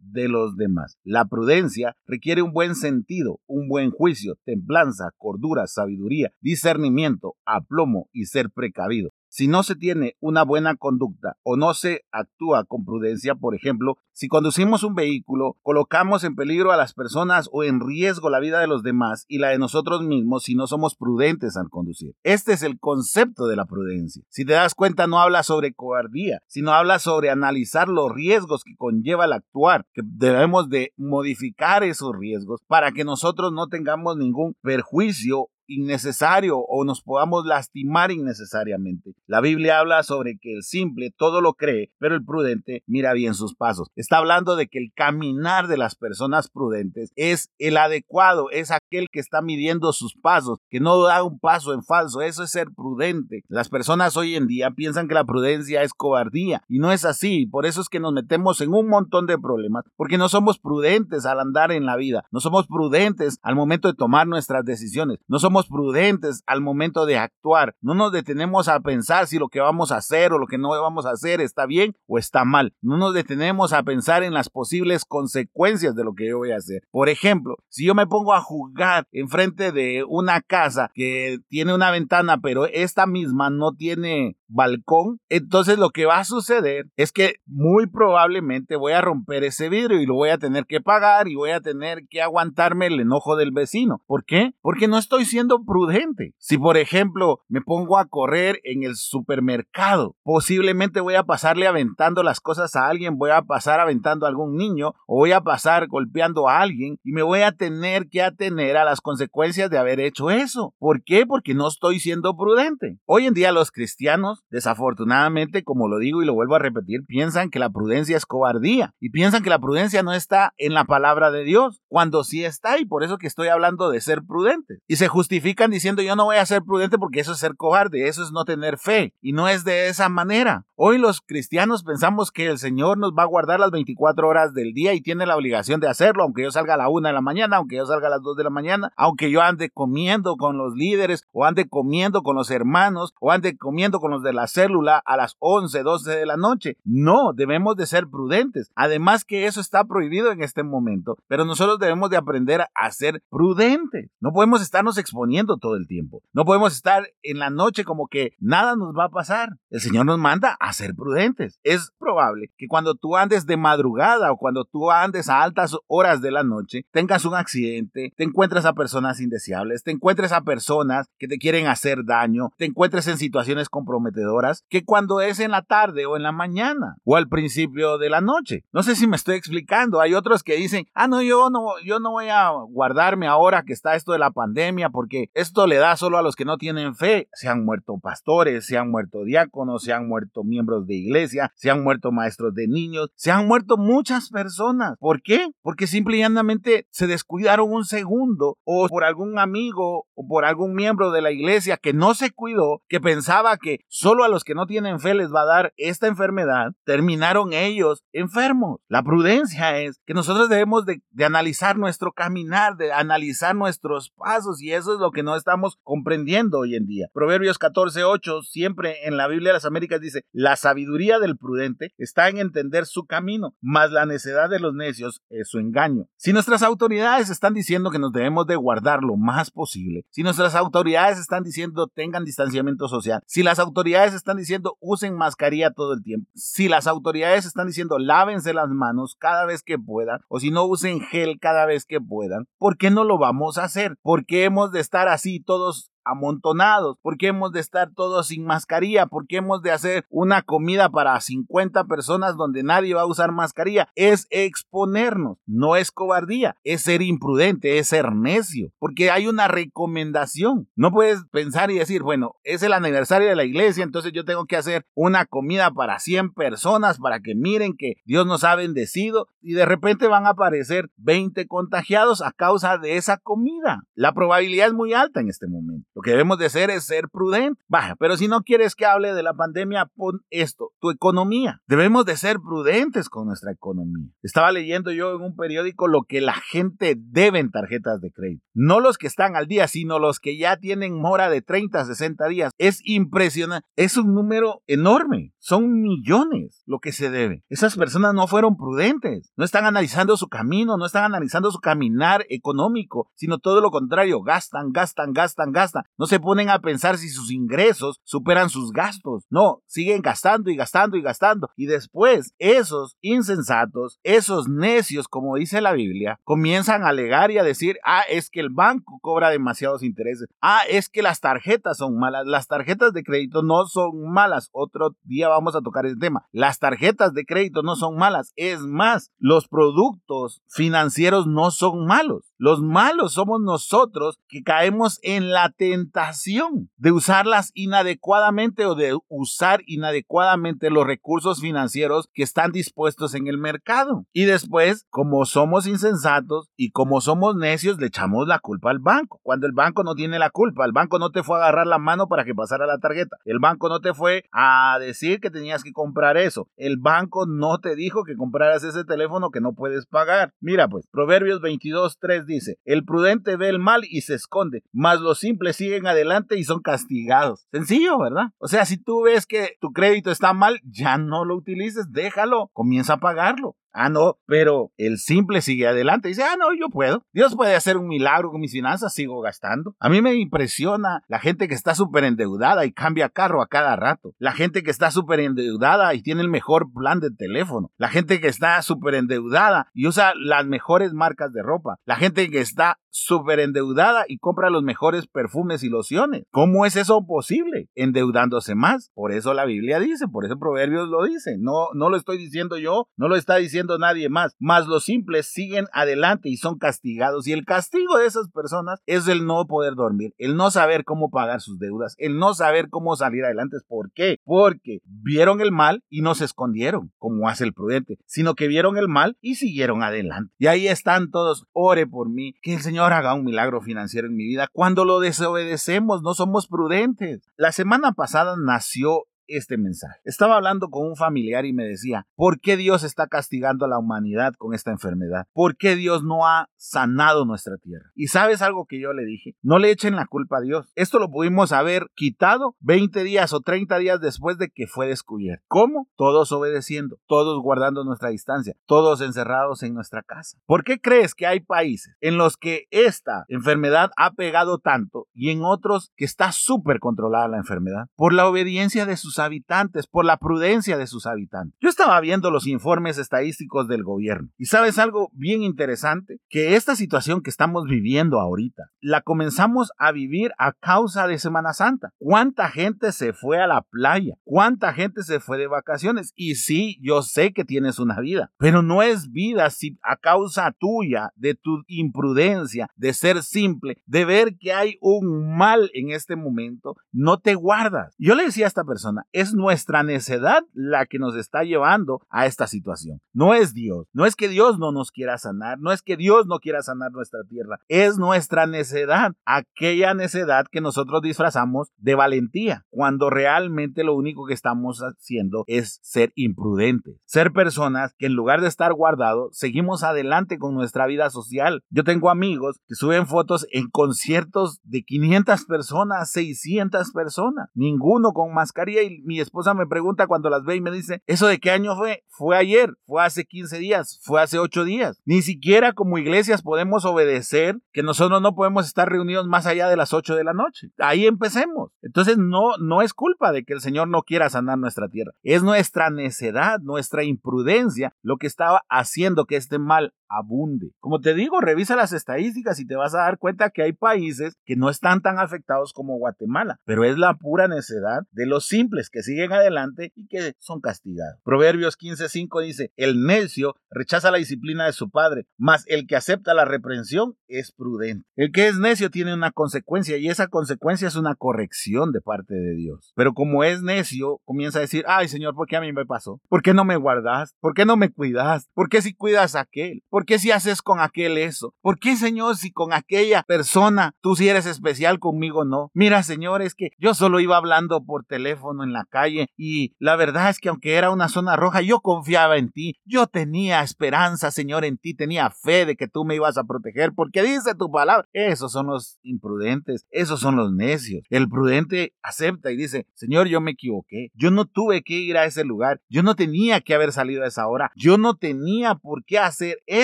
de 0.00 0.28
los 0.28 0.56
demás. 0.56 0.98
La 1.04 1.26
prudencia 1.26 1.96
requiere 2.06 2.42
un 2.42 2.52
buen 2.52 2.74
sentido, 2.74 3.40
un 3.46 3.68
buen 3.68 3.90
juicio, 3.90 4.36
templanza, 4.44 5.10
cordura, 5.16 5.66
sabiduría, 5.66 6.32
discernimiento, 6.40 7.34
aplomo 7.44 8.08
y 8.12 8.24
ser 8.24 8.50
precavido. 8.50 9.10
Si 9.36 9.48
no 9.48 9.64
se 9.64 9.74
tiene 9.74 10.14
una 10.20 10.44
buena 10.44 10.76
conducta 10.76 11.38
o 11.42 11.56
no 11.56 11.74
se 11.74 12.02
actúa 12.12 12.62
con 12.66 12.84
prudencia, 12.84 13.34
por 13.34 13.56
ejemplo, 13.56 13.96
si 14.12 14.28
conducimos 14.28 14.84
un 14.84 14.94
vehículo, 14.94 15.56
colocamos 15.62 16.22
en 16.22 16.36
peligro 16.36 16.70
a 16.70 16.76
las 16.76 16.94
personas 16.94 17.48
o 17.50 17.64
en 17.64 17.80
riesgo 17.80 18.30
la 18.30 18.38
vida 18.38 18.60
de 18.60 18.68
los 18.68 18.84
demás 18.84 19.24
y 19.26 19.38
la 19.38 19.48
de 19.48 19.58
nosotros 19.58 20.02
mismos 20.02 20.44
si 20.44 20.54
no 20.54 20.68
somos 20.68 20.94
prudentes 20.94 21.56
al 21.56 21.68
conducir. 21.68 22.14
Este 22.22 22.52
es 22.52 22.62
el 22.62 22.78
concepto 22.78 23.48
de 23.48 23.56
la 23.56 23.64
prudencia. 23.64 24.22
Si 24.28 24.44
te 24.44 24.52
das 24.52 24.76
cuenta, 24.76 25.08
no 25.08 25.18
habla 25.18 25.42
sobre 25.42 25.74
cobardía, 25.74 26.38
sino 26.46 26.70
habla 26.70 27.00
sobre 27.00 27.30
analizar 27.30 27.88
los 27.88 28.12
riesgos 28.12 28.62
que 28.62 28.76
conlleva 28.76 29.24
el 29.24 29.32
actuar, 29.32 29.84
que 29.92 30.02
debemos 30.04 30.68
de 30.68 30.92
modificar 30.96 31.82
esos 31.82 32.12
riesgos 32.16 32.60
para 32.68 32.92
que 32.92 33.02
nosotros 33.02 33.52
no 33.52 33.66
tengamos 33.66 34.16
ningún 34.16 34.54
perjuicio 34.62 35.48
innecesario 35.66 36.58
o 36.58 36.84
nos 36.84 37.02
podamos 37.02 37.44
lastimar 37.46 38.10
innecesariamente. 38.10 39.14
La 39.26 39.40
Biblia 39.40 39.78
habla 39.78 40.02
sobre 40.02 40.38
que 40.38 40.54
el 40.54 40.62
simple 40.62 41.10
todo 41.16 41.40
lo 41.40 41.54
cree, 41.54 41.92
pero 41.98 42.14
el 42.14 42.24
prudente 42.24 42.82
mira 42.86 43.12
bien 43.12 43.34
sus 43.34 43.54
pasos. 43.54 43.88
Está 43.96 44.18
hablando 44.18 44.56
de 44.56 44.68
que 44.68 44.78
el 44.78 44.92
caminar 44.94 45.68
de 45.68 45.76
las 45.76 45.94
personas 45.94 46.48
prudentes 46.48 47.12
es 47.16 47.50
el 47.58 47.76
adecuado, 47.76 48.50
es 48.50 48.70
que 49.10 49.20
está 49.20 49.42
midiendo 49.42 49.92
sus 49.92 50.14
pasos, 50.14 50.58
que 50.70 50.80
no 50.80 51.02
da 51.02 51.22
un 51.22 51.38
paso 51.38 51.72
en 51.72 51.82
falso. 51.82 52.20
Eso 52.20 52.42
es 52.42 52.50
ser 52.50 52.68
prudente. 52.74 53.44
Las 53.48 53.68
personas 53.68 54.16
hoy 54.16 54.36
en 54.36 54.46
día 54.46 54.70
piensan 54.70 55.08
que 55.08 55.14
la 55.14 55.24
prudencia 55.24 55.82
es 55.82 55.92
cobardía 55.92 56.62
y 56.68 56.78
no 56.78 56.92
es 56.92 57.04
así. 57.04 57.46
Por 57.46 57.66
eso 57.66 57.80
es 57.80 57.88
que 57.88 58.00
nos 58.00 58.12
metemos 58.12 58.60
en 58.60 58.72
un 58.72 58.88
montón 58.88 59.26
de 59.26 59.38
problemas, 59.38 59.84
porque 59.96 60.18
no 60.18 60.28
somos 60.28 60.58
prudentes 60.58 61.26
al 61.26 61.40
andar 61.40 61.72
en 61.72 61.86
la 61.86 61.96
vida, 61.96 62.24
no 62.30 62.40
somos 62.40 62.66
prudentes 62.66 63.38
al 63.42 63.56
momento 63.56 63.88
de 63.88 63.94
tomar 63.94 64.26
nuestras 64.26 64.64
decisiones, 64.64 65.18
no 65.28 65.38
somos 65.38 65.66
prudentes 65.66 66.42
al 66.46 66.60
momento 66.60 67.06
de 67.06 67.18
actuar. 67.18 67.74
No 67.80 67.94
nos 67.94 68.12
detenemos 68.12 68.68
a 68.68 68.80
pensar 68.80 69.26
si 69.26 69.38
lo 69.38 69.48
que 69.48 69.60
vamos 69.60 69.92
a 69.92 69.96
hacer 69.96 70.32
o 70.32 70.38
lo 70.38 70.46
que 70.46 70.58
no 70.58 70.70
vamos 70.70 71.06
a 71.06 71.10
hacer 71.10 71.40
está 71.40 71.66
bien 71.66 71.96
o 72.06 72.18
está 72.18 72.44
mal. 72.44 72.74
No 72.80 72.96
nos 72.96 73.14
detenemos 73.14 73.72
a 73.72 73.82
pensar 73.82 74.22
en 74.22 74.34
las 74.34 74.48
posibles 74.48 75.04
consecuencias 75.04 75.94
de 75.94 76.04
lo 76.04 76.14
que 76.14 76.28
yo 76.28 76.38
voy 76.38 76.52
a 76.52 76.56
hacer. 76.56 76.82
Por 76.90 77.08
ejemplo, 77.08 77.56
si 77.68 77.86
yo 77.86 77.94
me 77.94 78.06
pongo 78.06 78.34
a 78.34 78.40
jugar 78.40 78.83
enfrente 79.12 79.72
de 79.72 80.04
una 80.06 80.40
casa 80.40 80.90
que 80.94 81.38
tiene 81.48 81.74
una 81.74 81.90
ventana, 81.90 82.38
pero 82.38 82.66
esta 82.66 83.06
misma 83.06 83.50
no 83.50 83.72
tiene 83.72 84.36
balcón, 84.54 85.18
entonces 85.28 85.78
lo 85.78 85.90
que 85.90 86.06
va 86.06 86.18
a 86.18 86.24
suceder 86.24 86.86
es 86.96 87.12
que 87.12 87.36
muy 87.46 87.86
probablemente 87.86 88.76
voy 88.76 88.92
a 88.92 89.00
romper 89.00 89.44
ese 89.44 89.68
vidrio 89.68 90.00
y 90.00 90.06
lo 90.06 90.14
voy 90.14 90.30
a 90.30 90.38
tener 90.38 90.66
que 90.66 90.80
pagar 90.80 91.28
y 91.28 91.34
voy 91.34 91.50
a 91.50 91.60
tener 91.60 92.06
que 92.08 92.22
aguantarme 92.22 92.86
el 92.86 93.00
enojo 93.00 93.36
del 93.36 93.50
vecino. 93.50 94.02
¿Por 94.06 94.24
qué? 94.24 94.52
Porque 94.60 94.86
no 94.86 94.98
estoy 94.98 95.24
siendo 95.24 95.64
prudente. 95.64 96.34
Si 96.38 96.56
por 96.56 96.76
ejemplo 96.76 97.40
me 97.48 97.60
pongo 97.60 97.98
a 97.98 98.06
correr 98.06 98.60
en 98.64 98.84
el 98.84 98.94
supermercado, 98.96 100.16
posiblemente 100.22 101.00
voy 101.00 101.14
a 101.14 101.24
pasarle 101.24 101.66
aventando 101.66 102.22
las 102.22 102.40
cosas 102.40 102.76
a 102.76 102.86
alguien, 102.86 103.18
voy 103.18 103.30
a 103.30 103.42
pasar 103.42 103.80
aventando 103.80 104.26
a 104.26 104.28
algún 104.28 104.56
niño 104.56 104.94
o 105.06 105.16
voy 105.16 105.32
a 105.32 105.40
pasar 105.40 105.88
golpeando 105.88 106.48
a 106.48 106.60
alguien 106.60 106.98
y 107.02 107.12
me 107.12 107.22
voy 107.22 107.40
a 107.40 107.52
tener 107.52 108.08
que 108.08 108.22
atener 108.22 108.63
a 108.72 108.84
las 108.84 109.00
consecuencias 109.00 109.70
de 109.70 109.78
haber 109.78 110.00
hecho 110.00 110.30
eso. 110.30 110.74
¿Por 110.78 111.02
qué? 111.04 111.26
Porque 111.26 111.54
no 111.54 111.68
estoy 111.68 112.00
siendo 112.00 112.36
prudente. 112.36 112.98
Hoy 113.06 113.26
en 113.26 113.34
día 113.34 113.52
los 113.52 113.70
cristianos 113.70 114.44
desafortunadamente, 114.50 115.64
como 115.64 115.88
lo 115.88 115.98
digo 115.98 116.22
y 116.22 116.26
lo 116.26 116.34
vuelvo 116.34 116.54
a 116.54 116.58
repetir, 116.58 117.04
piensan 117.06 117.50
que 117.50 117.58
la 117.58 117.70
prudencia 117.70 118.16
es 118.16 118.26
cobardía 118.26 118.94
y 119.00 119.10
piensan 119.10 119.42
que 119.42 119.50
la 119.50 119.58
prudencia 119.58 120.02
no 120.02 120.12
está 120.12 120.52
en 120.56 120.74
la 120.74 120.84
palabra 120.84 121.30
de 121.30 121.44
Dios, 121.44 121.82
cuando 121.88 122.24
sí 122.24 122.44
está 122.44 122.78
y 122.78 122.84
por 122.84 123.04
eso 123.04 123.18
que 123.18 123.26
estoy 123.26 123.48
hablando 123.48 123.90
de 123.90 124.00
ser 124.00 124.22
prudente. 124.26 124.78
Y 124.86 124.96
se 124.96 125.08
justifican 125.08 125.70
diciendo 125.70 126.02
yo 126.02 126.16
no 126.16 126.24
voy 126.24 126.36
a 126.36 126.46
ser 126.46 126.62
prudente 126.62 126.98
porque 126.98 127.20
eso 127.20 127.32
es 127.32 127.38
ser 127.38 127.56
cobarde, 127.56 128.08
eso 128.08 128.22
es 128.22 128.32
no 128.32 128.44
tener 128.44 128.78
fe 128.78 129.14
y 129.20 129.32
no 129.32 129.48
es 129.48 129.64
de 129.64 129.88
esa 129.88 130.08
manera. 130.08 130.66
Hoy 130.76 130.98
los 130.98 131.20
cristianos 131.20 131.84
pensamos 131.84 132.30
que 132.30 132.46
el 132.46 132.58
Señor 132.58 132.98
nos 132.98 133.12
va 133.12 133.22
a 133.22 133.26
guardar 133.26 133.60
las 133.60 133.70
24 133.70 134.26
horas 134.26 134.54
del 134.54 134.72
día 134.72 134.94
y 134.94 135.00
tiene 135.00 135.26
la 135.26 135.36
obligación 135.36 135.80
de 135.80 135.88
hacerlo, 135.88 136.24
aunque 136.24 136.42
yo 136.42 136.50
salga 136.50 136.74
a 136.74 136.78
la 136.78 136.88
una 136.88 137.10
de 137.10 137.14
la 137.14 137.20
mañana, 137.20 137.56
aunque 137.56 137.76
yo 137.76 137.86
salga 137.86 138.08
a 138.08 138.10
las 138.10 138.22
2 138.22 138.36
de 138.36 138.44
la 138.44 138.50
mañana, 138.54 138.92
aunque 138.96 139.30
yo 139.30 139.42
ande 139.42 139.70
comiendo 139.70 140.36
con 140.36 140.56
los 140.56 140.74
líderes 140.74 141.26
o 141.32 141.44
ande 141.44 141.68
comiendo 141.68 142.22
con 142.22 142.36
los 142.36 142.50
hermanos 142.50 143.12
o 143.20 143.30
ande 143.30 143.56
comiendo 143.58 144.00
con 144.00 144.10
los 144.10 144.22
de 144.22 144.32
la 144.32 144.46
célula 144.46 145.02
a 145.04 145.16
las 145.16 145.36
11, 145.40 145.82
12 145.82 146.10
de 146.10 146.26
la 146.26 146.36
noche. 146.36 146.78
No, 146.84 147.32
debemos 147.34 147.76
de 147.76 147.86
ser 147.86 148.08
prudentes. 148.08 148.70
Además 148.74 149.24
que 149.24 149.46
eso 149.46 149.60
está 149.60 149.84
prohibido 149.84 150.32
en 150.32 150.42
este 150.42 150.62
momento, 150.62 151.18
pero 151.28 151.44
nosotros 151.44 151.78
debemos 151.78 152.10
de 152.10 152.16
aprender 152.16 152.66
a 152.74 152.90
ser 152.90 153.22
prudentes. 153.30 154.10
No 154.20 154.32
podemos 154.32 154.62
estarnos 154.62 154.98
exponiendo 154.98 155.58
todo 155.58 155.76
el 155.76 155.86
tiempo. 155.86 156.22
No 156.32 156.44
podemos 156.44 156.74
estar 156.74 157.08
en 157.22 157.38
la 157.38 157.50
noche 157.50 157.84
como 157.84 158.06
que 158.06 158.34
nada 158.38 158.76
nos 158.76 158.94
va 158.96 159.06
a 159.06 159.10
pasar. 159.10 159.50
El 159.70 159.80
Señor 159.80 160.06
nos 160.06 160.18
manda 160.18 160.56
a 160.60 160.72
ser 160.72 160.94
prudentes. 160.94 161.58
Es 161.62 161.92
probable 161.98 162.52
que 162.56 162.68
cuando 162.68 162.94
tú 162.94 163.16
andes 163.16 163.46
de 163.46 163.56
madrugada 163.56 164.30
o 164.32 164.36
cuando 164.36 164.64
tú 164.64 164.90
andes 164.90 165.28
a 165.28 165.42
altas 165.42 165.76
horas 165.86 166.20
de 166.20 166.30
la 166.30 166.44
noche, 166.44 166.86
tengas 166.92 167.24
un 167.24 167.34
accidente, 167.34 168.12
te 168.16 168.24
encuentres 168.24 168.43
encuentras 168.44 168.66
a 168.66 168.74
personas 168.74 169.20
indeseables, 169.20 169.84
te 169.84 169.90
encuentres 169.90 170.30
a 170.30 170.42
personas 170.42 171.06
que 171.18 171.28
te 171.28 171.38
quieren 171.38 171.66
hacer 171.66 172.04
daño, 172.04 172.50
te 172.58 172.66
encuentres 172.66 173.08
en 173.08 173.16
situaciones 173.16 173.70
comprometedoras, 173.70 174.64
que 174.68 174.84
cuando 174.84 175.22
es 175.22 175.40
en 175.40 175.50
la 175.50 175.62
tarde 175.62 176.04
o 176.04 176.18
en 176.18 176.22
la 176.22 176.30
mañana 176.30 176.96
o 177.04 177.16
al 177.16 177.26
principio 177.26 177.96
de 177.96 178.10
la 178.10 178.20
noche. 178.20 178.64
No 178.70 178.82
sé 178.82 178.96
si 178.96 179.06
me 179.06 179.16
estoy 179.16 179.36
explicando. 179.36 180.02
Hay 180.02 180.12
otros 180.12 180.42
que 180.42 180.56
dicen, 180.56 180.84
ah, 180.92 181.08
no, 181.08 181.22
yo 181.22 181.48
no, 181.48 181.80
yo 181.86 182.00
no 182.00 182.10
voy 182.10 182.28
a 182.28 182.50
guardarme 182.68 183.28
ahora 183.28 183.62
que 183.62 183.72
está 183.72 183.94
esto 183.94 184.12
de 184.12 184.18
la 184.18 184.30
pandemia 184.30 184.90
porque 184.90 185.30
esto 185.32 185.66
le 185.66 185.76
da 185.76 185.96
solo 185.96 186.18
a 186.18 186.22
los 186.22 186.36
que 186.36 186.44
no 186.44 186.58
tienen 186.58 186.94
fe. 186.94 187.28
Se 187.32 187.48
han 187.48 187.64
muerto 187.64 187.98
pastores, 187.98 188.66
se 188.66 188.76
han 188.76 188.90
muerto 188.90 189.24
diáconos, 189.24 189.84
se 189.84 189.94
han 189.94 190.06
muerto 190.06 190.44
miembros 190.44 190.86
de 190.86 190.96
iglesia, 190.96 191.50
se 191.54 191.70
han 191.70 191.82
muerto 191.82 192.12
maestros 192.12 192.54
de 192.54 192.68
niños, 192.68 193.08
se 193.14 193.30
han 193.30 193.46
muerto 193.46 193.78
muchas 193.78 194.28
personas. 194.28 194.98
¿Por 194.98 195.22
qué? 195.22 195.48
Porque 195.62 195.86
simple 195.86 196.18
y 196.18 196.20
llanamente 196.20 196.86
se 196.90 197.06
descuidaron 197.06 197.72
un 197.72 197.86
segundo 197.86 198.33
o 198.64 198.88
por 198.88 199.04
algún 199.04 199.38
amigo 199.38 200.06
o 200.14 200.26
por 200.28 200.44
algún 200.44 200.74
miembro 200.74 201.10
de 201.10 201.22
la 201.22 201.30
iglesia 201.30 201.76
que 201.76 201.92
no 201.92 202.14
se 202.14 202.30
cuidó, 202.30 202.82
que 202.88 203.00
pensaba 203.00 203.56
que 203.56 203.80
solo 203.88 204.24
a 204.24 204.28
los 204.28 204.44
que 204.44 204.54
no 204.54 204.66
tienen 204.66 205.00
fe 205.00 205.14
les 205.14 205.32
va 205.32 205.42
a 205.42 205.46
dar 205.46 205.72
esta 205.76 206.06
enfermedad, 206.06 206.72
terminaron 206.84 207.52
ellos 207.52 208.02
enfermos. 208.12 208.80
La 208.88 209.02
prudencia 209.02 209.78
es 209.78 210.00
que 210.06 210.14
nosotros 210.14 210.48
debemos 210.48 210.84
de, 210.86 211.02
analizar 211.24 211.78
nuestro 211.78 212.12
caminar, 212.12 212.76
de 212.76 212.92
analizar 212.92 213.54
nuestros 213.54 214.10
pasos 214.10 214.60
y 214.60 214.72
eso 214.72 214.94
es 214.94 215.00
lo 215.00 215.10
que 215.10 215.22
no 215.22 215.36
estamos 215.36 215.78
comprendiendo 215.82 216.60
hoy 216.60 216.74
en 216.74 216.86
día. 216.86 217.08
Proverbios 217.12 217.58
14:8 217.58 218.42
siempre 218.42 219.06
en 219.06 219.16
la 219.16 219.28
Biblia 219.28 219.50
de 219.50 219.54
las 219.54 219.64
Américas 219.64 220.00
dice, 220.00 220.24
la 220.32 220.56
sabiduría 220.56 221.18
del 221.18 221.36
prudente 221.36 221.92
está 221.98 222.28
en 222.28 222.38
entender 222.38 222.86
su 222.86 223.06
camino, 223.06 223.54
mas 223.60 223.90
la 223.90 224.06
necedad 224.06 224.48
de 224.48 224.60
los 224.60 224.74
necios 224.74 225.22
es 225.28 225.48
su 225.48 225.58
engaño. 225.58 226.06
Si 226.16 226.32
nuestras 226.32 226.62
autoridades 226.62 227.30
están 227.30 227.54
diciendo 227.54 227.90
que 227.90 227.98
nos 227.98 228.12
debemos 228.12 228.23
de 228.46 228.56
guardar 228.56 229.02
lo 229.02 229.16
más 229.16 229.50
posible, 229.50 230.04
si 230.10 230.22
nuestras 230.22 230.54
autoridades 230.54 231.18
están 231.18 231.42
diciendo 231.42 231.86
tengan 231.86 232.24
distanciamiento 232.24 232.88
social, 232.88 233.22
si 233.26 233.42
las 233.42 233.58
autoridades 233.58 234.14
están 234.14 234.36
diciendo 234.36 234.76
usen 234.80 235.16
mascarilla 235.16 235.70
todo 235.70 235.92
el 235.92 236.02
tiempo, 236.02 236.30
si 236.34 236.68
las 236.68 236.86
autoridades 236.86 237.44
están 237.44 237.66
diciendo 237.66 237.98
lávense 237.98 238.54
las 238.54 238.68
manos 238.68 239.16
cada 239.18 239.44
vez 239.44 239.62
que 239.62 239.78
puedan, 239.78 240.20
o 240.28 240.40
si 240.40 240.50
no 240.50 240.64
usen 240.64 241.00
gel 241.00 241.38
cada 241.40 241.66
vez 241.66 241.84
que 241.84 242.00
puedan, 242.00 242.46
¿por 242.58 242.76
qué 242.76 242.90
no 242.90 243.04
lo 243.04 243.18
vamos 243.18 243.58
a 243.58 243.64
hacer? 243.64 243.96
¿Por 244.02 244.26
qué 244.26 244.44
hemos 244.44 244.72
de 244.72 244.80
estar 244.80 245.08
así 245.08 245.40
todos 245.40 245.90
amontonados? 246.04 246.98
¿Por 247.02 247.16
qué 247.16 247.28
hemos 247.28 247.52
de 247.52 247.60
estar 247.60 247.92
todos 247.94 248.28
sin 248.28 248.44
mascarilla? 248.44 249.06
¿Por 249.06 249.26
qué 249.26 249.36
hemos 249.36 249.62
de 249.62 249.70
hacer 249.70 250.06
una 250.10 250.42
comida 250.42 250.90
para 250.90 251.20
50 251.20 251.84
personas 251.84 252.36
donde 252.36 252.62
nadie 252.62 252.94
va 252.94 253.02
a 253.02 253.06
usar 253.06 253.32
mascarilla? 253.32 253.88
Es 253.94 254.26
exponernos, 254.30 255.38
no 255.46 255.76
es 255.76 255.90
cobardía, 255.90 256.56
es 256.64 256.82
ser 256.82 257.02
imprudente, 257.02 257.78
es 257.78 257.88
ser 257.88 258.12
necio, 258.12 258.70
porque 258.78 259.10
hay 259.10 259.26
una 259.26 259.48
recomendación. 259.48 260.68
No 260.76 260.90
puedes 260.90 261.24
pensar 261.30 261.70
y 261.70 261.78
decir, 261.78 262.02
bueno, 262.02 262.36
es 262.44 262.62
el 262.62 262.72
aniversario 262.72 263.28
de 263.28 263.36
la 263.36 263.44
iglesia, 263.44 263.84
entonces 263.84 264.12
yo 264.12 264.24
tengo 264.24 264.46
que 264.46 264.56
hacer 264.56 264.86
una 264.94 265.26
comida 265.26 265.70
para 265.70 265.98
100 265.98 266.32
personas 266.32 266.98
para 266.98 267.20
que 267.20 267.34
miren 267.34 267.76
que 267.76 267.94
Dios 268.04 268.26
nos 268.26 268.44
ha 268.44 268.54
bendecido 268.54 269.28
y 269.40 269.54
de 269.54 269.66
repente 269.66 270.08
van 270.08 270.26
a 270.26 270.30
aparecer 270.30 270.90
20 270.96 271.46
contagiados 271.46 272.22
a 272.22 272.32
causa 272.32 272.78
de 272.78 272.96
esa 272.96 273.18
comida. 273.18 273.82
La 273.94 274.12
probabilidad 274.12 274.68
es 274.68 274.72
muy 274.72 274.92
alta 274.92 275.20
en 275.20 275.28
este 275.28 275.46
momento. 275.46 275.93
Lo 275.94 276.02
que 276.02 276.10
debemos 276.10 276.38
de 276.38 276.46
hacer 276.46 276.70
es 276.70 276.84
ser 276.84 277.08
prudentes. 277.08 277.64
Baja, 277.68 277.94
pero 277.96 278.16
si 278.16 278.26
no 278.26 278.42
quieres 278.42 278.74
que 278.74 278.84
hable 278.84 279.14
de 279.14 279.22
la 279.22 279.34
pandemia, 279.34 279.90
pon 279.94 280.22
esto, 280.30 280.72
tu 280.80 280.90
economía. 280.90 281.62
Debemos 281.68 282.04
de 282.04 282.16
ser 282.16 282.38
prudentes 282.40 283.08
con 283.08 283.26
nuestra 283.26 283.52
economía. 283.52 284.08
Estaba 284.22 284.50
leyendo 284.50 284.90
yo 284.90 285.14
en 285.14 285.22
un 285.22 285.36
periódico 285.36 285.86
lo 285.86 286.02
que 286.02 286.20
la 286.20 286.34
gente 286.34 286.96
debe 286.98 287.38
en 287.38 287.50
tarjetas 287.50 288.00
de 288.00 288.10
crédito. 288.10 288.44
No 288.54 288.80
los 288.80 288.98
que 288.98 289.06
están 289.06 289.36
al 289.36 289.46
día, 289.46 289.68
sino 289.68 289.98
los 289.98 290.18
que 290.18 290.36
ya 290.36 290.56
tienen 290.56 291.00
mora 291.00 291.30
de 291.30 291.42
30 291.42 291.80
a 291.80 291.84
60 291.84 292.26
días. 292.26 292.52
Es 292.58 292.80
impresionante. 292.84 293.66
Es 293.76 293.96
un 293.96 294.14
número 294.14 294.62
enorme. 294.66 295.32
Son 295.38 295.80
millones 295.80 296.62
lo 296.66 296.80
que 296.80 296.92
se 296.92 297.10
debe. 297.10 297.44
Esas 297.48 297.76
personas 297.76 298.14
no 298.14 298.26
fueron 298.26 298.56
prudentes. 298.56 299.32
No 299.36 299.44
están 299.44 299.64
analizando 299.64 300.16
su 300.16 300.28
camino, 300.28 300.76
no 300.76 300.86
están 300.86 301.04
analizando 301.04 301.50
su 301.50 301.60
caminar 301.60 302.26
económico, 302.30 303.10
sino 303.14 303.38
todo 303.38 303.60
lo 303.60 303.70
contrario. 303.70 304.22
Gastan, 304.22 304.72
gastan, 304.72 305.12
gastan, 305.12 305.52
gastan. 305.52 305.83
No 305.96 306.06
se 306.06 306.18
ponen 306.18 306.50
a 306.50 306.58
pensar 306.58 306.98
si 306.98 307.08
sus 307.08 307.30
ingresos 307.30 308.00
superan 308.02 308.50
sus 308.50 308.72
gastos. 308.72 309.24
No, 309.30 309.62
siguen 309.66 310.02
gastando 310.02 310.50
y 310.50 310.56
gastando 310.56 310.96
y 310.96 311.02
gastando. 311.02 311.50
Y 311.56 311.66
después, 311.66 312.34
esos 312.38 312.96
insensatos, 313.00 314.00
esos 314.02 314.48
necios, 314.48 315.06
como 315.06 315.36
dice 315.36 315.60
la 315.60 315.72
Biblia, 315.72 316.18
comienzan 316.24 316.82
a 316.82 316.88
alegar 316.88 317.30
y 317.30 317.38
a 317.38 317.44
decir, 317.44 317.78
ah, 317.84 318.02
es 318.08 318.28
que 318.28 318.40
el 318.40 318.50
banco 318.50 318.98
cobra 319.00 319.30
demasiados 319.30 319.82
intereses. 319.82 320.28
Ah, 320.40 320.62
es 320.68 320.88
que 320.88 321.02
las 321.02 321.20
tarjetas 321.20 321.78
son 321.78 321.96
malas. 321.96 322.26
Las 322.26 322.48
tarjetas 322.48 322.92
de 322.92 323.04
crédito 323.04 323.42
no 323.42 323.66
son 323.66 324.10
malas. 324.12 324.48
Otro 324.52 324.96
día 325.04 325.28
vamos 325.28 325.54
a 325.54 325.62
tocar 325.62 325.86
ese 325.86 325.96
tema. 325.96 326.26
Las 326.32 326.58
tarjetas 326.58 327.12
de 327.14 327.24
crédito 327.24 327.62
no 327.62 327.76
son 327.76 327.96
malas. 327.96 328.32
Es 328.36 328.60
más, 328.60 329.12
los 329.18 329.48
productos 329.48 330.42
financieros 330.48 331.26
no 331.26 331.50
son 331.50 331.86
malos. 331.86 332.33
Los 332.36 332.60
malos 332.60 333.14
somos 333.14 333.40
nosotros 333.40 334.18
que 334.28 334.42
caemos 334.42 334.98
en 335.02 335.30
la 335.30 335.50
tentación 335.50 336.70
de 336.76 336.90
usarlas 336.90 337.52
inadecuadamente 337.54 338.66
o 338.66 338.74
de 338.74 338.98
usar 339.08 339.60
inadecuadamente 339.66 340.70
los 340.70 340.86
recursos 340.86 341.40
financieros 341.40 342.08
que 342.12 342.22
están 342.24 342.50
dispuestos 342.50 343.14
en 343.14 343.28
el 343.28 343.38
mercado. 343.38 344.06
Y 344.12 344.24
después, 344.24 344.86
como 344.90 345.24
somos 345.26 345.66
insensatos 345.66 346.50
y 346.56 346.70
como 346.70 347.00
somos 347.00 347.36
necios, 347.36 347.78
le 347.78 347.86
echamos 347.86 348.26
la 348.26 348.40
culpa 348.40 348.70
al 348.70 348.80
banco. 348.80 349.20
Cuando 349.22 349.46
el 349.46 349.52
banco 349.52 349.84
no 349.84 349.94
tiene 349.94 350.18
la 350.18 350.30
culpa, 350.30 350.64
el 350.64 350.72
banco 350.72 350.98
no 350.98 351.10
te 351.10 351.22
fue 351.22 351.36
a 351.36 351.42
agarrar 351.42 351.66
la 351.66 351.78
mano 351.78 352.08
para 352.08 352.24
que 352.24 352.34
pasara 352.34 352.66
la 352.66 352.78
tarjeta. 352.78 353.16
El 353.24 353.38
banco 353.38 353.68
no 353.68 353.80
te 353.80 353.94
fue 353.94 354.24
a 354.32 354.78
decir 354.80 355.20
que 355.20 355.30
tenías 355.30 355.62
que 355.62 355.72
comprar 355.72 356.16
eso. 356.16 356.48
El 356.56 356.78
banco 356.78 357.26
no 357.26 357.58
te 357.58 357.76
dijo 357.76 358.04
que 358.04 358.16
compraras 358.16 358.64
ese 358.64 358.84
teléfono 358.84 359.30
que 359.30 359.40
no 359.40 359.52
puedes 359.54 359.86
pagar. 359.86 360.32
Mira 360.40 360.68
pues, 360.68 360.86
Proverbios 360.90 361.40
22, 361.40 361.98
3 362.00 362.23
dice, 362.26 362.58
el 362.64 362.84
prudente 362.84 363.36
ve 363.36 363.48
el 363.48 363.58
mal 363.58 363.82
y 363.88 364.02
se 364.02 364.14
esconde, 364.14 364.62
mas 364.72 365.00
los 365.00 365.18
simples 365.18 365.56
siguen 365.56 365.86
adelante 365.86 366.38
y 366.38 366.44
son 366.44 366.60
castigados. 366.60 367.46
Sencillo, 367.52 367.98
¿verdad? 367.98 368.28
O 368.38 368.48
sea, 368.48 368.64
si 368.64 368.76
tú 368.76 369.02
ves 369.02 369.26
que 369.26 369.56
tu 369.60 369.72
crédito 369.72 370.10
está 370.10 370.32
mal, 370.32 370.60
ya 370.64 370.98
no 370.98 371.24
lo 371.24 371.36
utilices, 371.36 371.92
déjalo, 371.92 372.50
comienza 372.52 372.94
a 372.94 373.00
pagarlo. 373.00 373.56
Ah, 373.74 373.88
no, 373.88 374.18
pero 374.26 374.70
el 374.76 374.98
simple 374.98 375.42
sigue 375.42 375.66
adelante. 375.66 376.08
Dice, 376.08 376.22
ah, 376.22 376.36
no, 376.38 376.54
yo 376.54 376.68
puedo. 376.68 377.04
Dios 377.12 377.34
puede 377.34 377.56
hacer 377.56 377.76
un 377.76 377.88
milagro 377.88 378.30
con 378.30 378.40
mis 378.40 378.52
finanzas, 378.52 378.94
sigo 378.94 379.20
gastando. 379.20 379.74
A 379.80 379.88
mí 379.88 380.00
me 380.00 380.14
impresiona 380.14 381.02
la 381.08 381.18
gente 381.18 381.48
que 381.48 381.54
está 381.54 381.74
súper 381.74 382.04
endeudada 382.04 382.64
y 382.64 382.72
cambia 382.72 383.08
carro 383.08 383.42
a 383.42 383.48
cada 383.48 383.74
rato. 383.74 384.14
La 384.18 384.32
gente 384.32 384.62
que 384.62 384.70
está 384.70 384.92
súper 384.92 385.20
endeudada 385.20 385.92
y 385.94 386.02
tiene 386.02 386.22
el 386.22 386.28
mejor 386.28 386.72
plan 386.72 387.00
de 387.00 387.10
teléfono. 387.10 387.72
La 387.76 387.88
gente 387.88 388.20
que 388.20 388.28
está 388.28 388.62
súper 388.62 388.94
endeudada 388.94 389.68
y 389.74 389.88
usa 389.88 390.12
las 390.16 390.46
mejores 390.46 390.92
marcas 390.92 391.32
de 391.32 391.42
ropa. 391.42 391.78
La 391.84 391.96
gente 391.96 392.30
que 392.30 392.40
está 392.40 392.78
súper 392.94 393.40
endeudada 393.40 394.04
y 394.06 394.18
compra 394.18 394.50
los 394.50 394.62
mejores 394.62 395.08
perfumes 395.08 395.64
y 395.64 395.68
lociones. 395.68 396.24
¿Cómo 396.30 396.64
es 396.64 396.76
eso 396.76 397.04
posible? 397.06 397.68
Endeudándose 397.74 398.54
más. 398.54 398.92
Por 398.94 399.10
eso 399.10 399.34
la 399.34 399.44
Biblia 399.44 399.80
dice, 399.80 400.06
por 400.06 400.24
eso 400.24 400.38
Proverbios 400.38 400.88
lo 400.88 401.04
dice. 401.04 401.36
No, 401.38 401.68
no 401.74 401.90
lo 401.90 401.96
estoy 401.96 402.18
diciendo 402.18 402.56
yo, 402.56 402.88
no 402.96 403.08
lo 403.08 403.16
está 403.16 403.36
diciendo 403.36 403.78
nadie 403.78 404.08
más. 404.08 404.36
Más 404.38 404.68
los 404.68 404.84
simples 404.84 405.26
siguen 405.26 405.66
adelante 405.72 406.28
y 406.28 406.36
son 406.36 406.56
castigados. 406.56 407.26
Y 407.26 407.32
el 407.32 407.44
castigo 407.44 407.98
de 407.98 408.06
esas 408.06 408.30
personas 408.30 408.80
es 408.86 409.08
el 409.08 409.26
no 409.26 409.44
poder 409.46 409.74
dormir, 409.74 410.14
el 410.16 410.36
no 410.36 410.52
saber 410.52 410.84
cómo 410.84 411.10
pagar 411.10 411.40
sus 411.40 411.58
deudas, 411.58 411.96
el 411.98 412.16
no 412.18 412.32
saber 412.32 412.68
cómo 412.70 412.94
salir 412.94 413.24
adelante. 413.24 413.56
¿Por 413.66 413.90
qué? 413.92 414.20
Porque 414.24 414.78
vieron 414.84 415.40
el 415.40 415.50
mal 415.50 415.82
y 415.88 416.02
no 416.02 416.14
se 416.14 416.26
escondieron, 416.26 416.92
como 416.98 417.28
hace 417.28 417.42
el 417.42 417.54
prudente, 417.54 417.98
sino 418.06 418.34
que 418.34 418.46
vieron 418.46 418.76
el 418.76 418.86
mal 418.86 419.16
y 419.20 419.34
siguieron 419.34 419.82
adelante. 419.82 420.32
Y 420.38 420.46
ahí 420.46 420.68
están 420.68 421.10
todos, 421.10 421.46
ore 421.52 421.88
por 421.88 422.08
mí, 422.08 422.34
que 422.40 422.54
el 422.54 422.60
Señor 422.60 422.83
haga 422.92 423.14
un 423.14 423.24
milagro 423.24 423.60
financiero 423.60 424.08
en 424.08 424.16
mi 424.16 424.24
vida. 424.24 424.48
Cuando 424.52 424.84
lo 424.84 425.00
desobedecemos, 425.00 426.02
no 426.02 426.14
somos 426.14 426.46
prudentes. 426.46 427.22
La 427.36 427.52
semana 427.52 427.92
pasada 427.92 428.36
nació 428.38 429.04
este 429.28 429.56
mensaje. 429.56 430.00
Estaba 430.04 430.36
hablando 430.36 430.68
con 430.68 430.86
un 430.86 430.96
familiar 430.96 431.46
y 431.46 431.52
me 431.52 431.64
decía, 431.64 432.06
¿por 432.14 432.40
qué 432.40 432.56
Dios 432.56 432.84
está 432.84 433.06
castigando 433.06 433.64
a 433.64 433.68
la 433.68 433.78
humanidad 433.78 434.34
con 434.36 434.54
esta 434.54 434.70
enfermedad? 434.70 435.26
¿Por 435.32 435.56
qué 435.56 435.76
Dios 435.76 436.02
no 436.02 436.26
ha 436.26 436.48
sanado 436.56 437.24
nuestra 437.24 437.56
tierra? 437.56 437.90
Y 437.94 438.08
sabes 438.08 438.42
algo 438.42 438.66
que 438.66 438.80
yo 438.80 438.92
le 438.92 439.04
dije, 439.04 439.36
no 439.42 439.58
le 439.58 439.70
echen 439.70 439.96
la 439.96 440.06
culpa 440.06 440.38
a 440.38 440.40
Dios. 440.40 440.72
Esto 440.74 440.98
lo 440.98 441.10
pudimos 441.10 441.52
haber 441.52 441.88
quitado 441.94 442.56
20 442.60 443.04
días 443.04 443.32
o 443.32 443.40
30 443.40 443.78
días 443.78 444.00
después 444.00 444.38
de 444.38 444.48
que 444.48 444.66
fue 444.66 444.86
descubierto. 444.86 445.44
¿Cómo? 445.48 445.88
Todos 445.96 446.32
obedeciendo, 446.32 446.98
todos 447.06 447.40
guardando 447.42 447.84
nuestra 447.84 448.10
distancia, 448.10 448.54
todos 448.66 449.00
encerrados 449.00 449.62
en 449.62 449.74
nuestra 449.74 450.02
casa. 450.02 450.38
¿Por 450.46 450.64
qué 450.64 450.80
crees 450.80 451.14
que 451.14 451.26
hay 451.26 451.40
países 451.40 451.96
en 452.00 452.18
los 452.18 452.36
que 452.36 452.66
esta 452.70 453.24
enfermedad 453.28 453.90
ha 453.96 454.12
pegado 454.12 454.58
tanto 454.58 455.06
y 455.12 455.30
en 455.30 455.42
otros 455.44 455.92
que 455.96 456.04
está 456.04 456.32
súper 456.32 456.78
controlada 456.80 457.28
la 457.28 457.38
enfermedad? 457.38 457.88
Por 457.96 458.12
la 458.12 458.26
obediencia 458.26 458.86
de 458.86 458.96
sus 458.96 459.13
sus 459.14 459.20
habitantes, 459.20 459.86
por 459.86 460.04
la 460.04 460.16
prudencia 460.16 460.76
de 460.76 460.88
sus 460.88 461.06
habitantes. 461.06 461.56
Yo 461.60 461.68
estaba 461.68 462.00
viendo 462.00 462.30
los 462.30 462.46
informes 462.46 462.98
estadísticos 462.98 463.68
del 463.68 463.84
gobierno 463.84 464.30
y 464.36 464.46
sabes 464.46 464.78
algo 464.78 465.10
bien 465.12 465.42
interesante, 465.42 466.18
que 466.28 466.56
esta 466.56 466.74
situación 466.74 467.22
que 467.22 467.30
estamos 467.30 467.64
viviendo 467.66 468.18
ahorita, 468.18 468.64
la 468.80 469.02
comenzamos 469.02 469.70
a 469.78 469.92
vivir 469.92 470.32
a 470.38 470.52
causa 470.52 471.06
de 471.06 471.18
Semana 471.18 471.52
Santa. 471.52 471.92
¿Cuánta 471.98 472.48
gente 472.48 472.90
se 472.92 473.12
fue 473.12 473.40
a 473.40 473.46
la 473.46 473.62
playa? 473.62 474.16
¿Cuánta 474.24 474.72
gente 474.72 475.02
se 475.02 475.20
fue 475.20 475.38
de 475.38 475.46
vacaciones? 475.46 476.12
Y 476.16 476.34
sí, 476.34 476.78
yo 476.82 477.02
sé 477.02 477.32
que 477.32 477.44
tienes 477.44 477.78
una 477.78 478.00
vida, 478.00 478.32
pero 478.36 478.62
no 478.62 478.82
es 478.82 479.12
vida 479.12 479.48
si 479.50 479.78
a 479.82 479.96
causa 479.96 480.52
tuya, 480.58 481.12
de 481.14 481.34
tu 481.34 481.62
imprudencia, 481.68 482.68
de 482.74 482.92
ser 482.92 483.22
simple, 483.22 483.76
de 483.86 484.04
ver 484.04 484.36
que 484.38 484.52
hay 484.52 484.76
un 484.80 485.36
mal 485.36 485.70
en 485.74 485.90
este 485.90 486.16
momento, 486.16 486.76
no 486.90 487.18
te 487.18 487.34
guardas. 487.34 487.94
Yo 487.98 488.14
le 488.14 488.24
decía 488.24 488.46
a 488.46 488.48
esta 488.48 488.64
persona, 488.64 489.03
es 489.12 489.34
nuestra 489.34 489.82
necedad 489.82 490.42
la 490.52 490.86
que 490.86 490.98
nos 490.98 491.16
está 491.16 491.42
llevando 491.42 492.00
a 492.08 492.26
esta 492.26 492.46
situación. 492.46 493.00
No 493.12 493.34
es 493.34 493.54
Dios. 493.54 493.86
No 493.92 494.06
es 494.06 494.16
que 494.16 494.28
Dios 494.28 494.58
no 494.58 494.72
nos 494.72 494.90
quiera 494.90 495.18
sanar, 495.18 495.58
no 495.60 495.72
es 495.72 495.82
que 495.82 495.96
Dios 495.96 496.26
no 496.26 496.38
quiera 496.38 496.62
sanar 496.62 496.92
nuestra 496.92 497.20
tierra, 497.28 497.60
es 497.68 497.98
nuestra 497.98 498.46
necedad, 498.46 499.14
aquella 499.24 499.94
necedad 499.94 500.46
que 500.50 500.60
nosotros 500.60 501.02
disfrazamos 501.02 501.72
de 501.76 501.94
valentía, 501.94 502.64
cuando 502.70 503.10
realmente 503.10 503.84
lo 503.84 503.94
único 503.94 504.26
que 504.26 504.34
estamos 504.34 504.80
haciendo 504.80 505.44
es 505.46 505.78
ser 505.82 506.12
imprudentes, 506.14 506.96
ser 507.04 507.32
personas 507.32 507.94
que 507.98 508.06
en 508.06 508.14
lugar 508.14 508.40
de 508.40 508.48
estar 508.48 508.72
guardados, 508.74 509.36
seguimos 509.36 509.82
adelante 509.82 510.38
con 510.38 510.54
nuestra 510.54 510.86
vida 510.86 511.10
social. 511.10 511.62
Yo 511.70 511.84
tengo 511.84 512.10
amigos 512.10 512.60
que 512.66 512.74
suben 512.74 513.06
fotos 513.06 513.46
en 513.52 513.68
conciertos 513.70 514.60
de 514.64 514.82
500 514.82 515.44
personas, 515.44 516.10
600 516.10 516.90
personas, 516.92 517.48
ninguno 517.54 518.12
con 518.12 518.32
mascarilla 518.34 518.82
y 518.82 518.93
mi 519.04 519.20
esposa 519.20 519.54
me 519.54 519.66
pregunta 519.66 520.06
cuando 520.06 520.30
las 520.30 520.44
ve 520.44 520.56
y 520.56 520.60
me 520.60 520.70
dice, 520.70 521.02
¿eso 521.06 521.26
de 521.26 521.38
qué 521.38 521.50
año 521.50 521.76
fue? 521.76 522.04
Fue 522.08 522.36
ayer, 522.36 522.74
fue 522.86 523.04
hace 523.04 523.24
15 523.24 523.58
días, 523.58 524.00
fue 524.02 524.20
hace 524.22 524.38
8 524.38 524.64
días. 524.64 525.00
Ni 525.04 525.22
siquiera 525.22 525.72
como 525.72 525.98
iglesias 525.98 526.42
podemos 526.42 526.84
obedecer 526.84 527.58
que 527.72 527.82
nosotros 527.82 528.22
no 528.22 528.34
podemos 528.34 528.66
estar 528.66 528.88
reunidos 528.88 529.26
más 529.26 529.46
allá 529.46 529.68
de 529.68 529.76
las 529.76 529.92
8 529.92 530.14
de 530.14 530.24
la 530.24 530.32
noche. 530.32 530.68
Ahí 530.78 531.06
empecemos. 531.06 531.72
Entonces 531.82 532.18
no, 532.18 532.56
no 532.58 532.82
es 532.82 532.94
culpa 532.94 533.32
de 533.32 533.44
que 533.44 533.54
el 533.54 533.60
Señor 533.60 533.88
no 533.88 534.02
quiera 534.02 534.30
sanar 534.30 534.58
nuestra 534.58 534.88
tierra. 534.88 535.12
Es 535.22 535.42
nuestra 535.42 535.90
necedad, 535.90 536.60
nuestra 536.60 537.04
imprudencia 537.04 537.94
lo 538.02 538.16
que 538.18 538.26
estaba 538.26 538.62
haciendo 538.68 539.26
que 539.26 539.36
este 539.36 539.58
mal 539.58 539.94
abunde. 540.18 540.72
Como 540.80 541.00
te 541.00 541.14
digo, 541.14 541.40
revisa 541.40 541.76
las 541.76 541.92
estadísticas 541.92 542.60
y 542.60 542.66
te 542.66 542.76
vas 542.76 542.94
a 542.94 542.98
dar 542.98 543.18
cuenta 543.18 543.50
que 543.50 543.62
hay 543.62 543.72
países 543.72 544.36
que 544.44 544.56
no 544.56 544.70
están 544.70 545.00
tan 545.02 545.18
afectados 545.18 545.72
como 545.72 545.98
Guatemala, 545.98 546.60
pero 546.64 546.84
es 546.84 546.98
la 546.98 547.14
pura 547.14 547.48
necedad 547.48 548.02
de 548.12 548.26
los 548.26 548.46
simples 548.46 548.90
que 548.90 549.02
siguen 549.02 549.32
adelante 549.32 549.92
y 549.94 550.06
que 550.06 550.34
son 550.38 550.60
castigados. 550.60 551.20
Proverbios 551.24 551.76
15:5 551.78 552.42
dice, 552.42 552.72
el 552.76 553.04
necio 553.04 553.56
rechaza 553.70 554.10
la 554.10 554.18
disciplina 554.18 554.66
de 554.66 554.72
su 554.72 554.90
padre, 554.90 555.26
mas 555.36 555.64
el 555.66 555.86
que 555.86 555.96
acepta 555.96 556.34
la 556.34 556.44
reprensión 556.44 557.16
es 557.28 557.52
prudente. 557.52 558.06
El 558.16 558.32
que 558.32 558.48
es 558.48 558.58
necio 558.58 558.90
tiene 558.90 559.14
una 559.14 559.32
consecuencia 559.32 559.96
y 559.96 560.08
esa 560.08 560.28
consecuencia 560.28 560.88
es 560.88 560.96
una 560.96 561.14
corrección 561.14 561.92
de 561.92 562.00
parte 562.00 562.34
de 562.34 562.54
Dios. 562.54 562.92
Pero 562.94 563.14
como 563.14 563.44
es 563.44 563.62
necio, 563.62 564.20
comienza 564.24 564.58
a 564.58 564.62
decir, 564.62 564.84
ay 564.86 565.08
Señor, 565.08 565.34
¿por 565.34 565.46
qué 565.46 565.56
a 565.56 565.60
mí 565.60 565.72
me 565.72 565.86
pasó? 565.86 566.20
¿Por 566.28 566.42
qué 566.42 566.54
no 566.54 566.64
me 566.64 566.76
guardas? 566.76 567.34
¿Por 567.40 567.54
qué 567.54 567.64
no 567.64 567.76
me 567.76 567.92
cuidas? 567.92 568.48
¿Por 568.54 568.68
qué 568.68 568.82
si 568.82 568.94
cuidas 568.94 569.34
a 569.34 569.40
aquel? 569.40 569.82
¿Por 570.04 570.08
qué 570.08 570.18
si 570.18 570.32
haces 570.32 570.60
con 570.60 570.80
aquel 570.80 571.16
eso? 571.16 571.54
¿Por 571.62 571.78
qué, 571.78 571.96
Señor, 571.96 572.36
si 572.36 572.52
con 572.52 572.74
aquella 572.74 573.22
persona 573.22 573.94
tú 574.02 574.16
si 574.16 574.28
eres 574.28 574.44
especial 574.44 574.98
conmigo 574.98 575.46
no? 575.46 575.70
Mira, 575.72 576.02
Señor, 576.02 576.42
es 576.42 576.54
que 576.54 576.72
yo 576.78 576.92
solo 576.92 577.20
iba 577.20 577.38
hablando 577.38 577.82
por 577.86 578.04
teléfono 578.04 578.64
en 578.64 578.74
la 578.74 578.84
calle 578.84 579.28
y 579.38 579.72
la 579.78 579.96
verdad 579.96 580.28
es 580.28 580.40
que 580.40 580.50
aunque 580.50 580.74
era 580.74 580.90
una 580.90 581.08
zona 581.08 581.36
roja, 581.36 581.62
yo 581.62 581.80
confiaba 581.80 582.36
en 582.36 582.50
ti. 582.50 582.74
Yo 582.84 583.06
tenía 583.06 583.62
esperanza, 583.62 584.30
Señor, 584.30 584.66
en 584.66 584.76
ti, 584.76 584.92
tenía 584.92 585.30
fe 585.30 585.64
de 585.64 585.74
que 585.74 585.88
tú 585.88 586.04
me 586.04 586.16
ibas 586.16 586.36
a 586.36 586.44
proteger 586.44 586.92
porque 586.94 587.22
dice 587.22 587.54
tu 587.54 587.70
palabra. 587.70 588.06
Esos 588.12 588.52
son 588.52 588.66
los 588.66 588.98
imprudentes, 589.02 589.86
esos 589.88 590.20
son 590.20 590.36
los 590.36 590.52
necios. 590.52 591.02
El 591.08 591.30
prudente 591.30 591.94
acepta 592.02 592.52
y 592.52 592.58
dice, 592.58 592.86
Señor, 592.92 593.28
yo 593.28 593.40
me 593.40 593.52
equivoqué. 593.52 594.10
Yo 594.12 594.30
no 594.30 594.44
tuve 594.44 594.82
que 594.82 594.98
ir 594.98 595.16
a 595.16 595.24
ese 595.24 595.44
lugar. 595.44 595.80
Yo 595.88 596.02
no 596.02 596.14
tenía 596.14 596.60
que 596.60 596.74
haber 596.74 596.92
salido 596.92 597.24
a 597.24 597.28
esa 597.28 597.48
hora. 597.48 597.72
Yo 597.74 597.96
no 597.96 598.16
tenía 598.16 598.74
por 598.74 599.02
qué 599.06 599.18
hacer 599.18 599.62
eso 599.64 599.83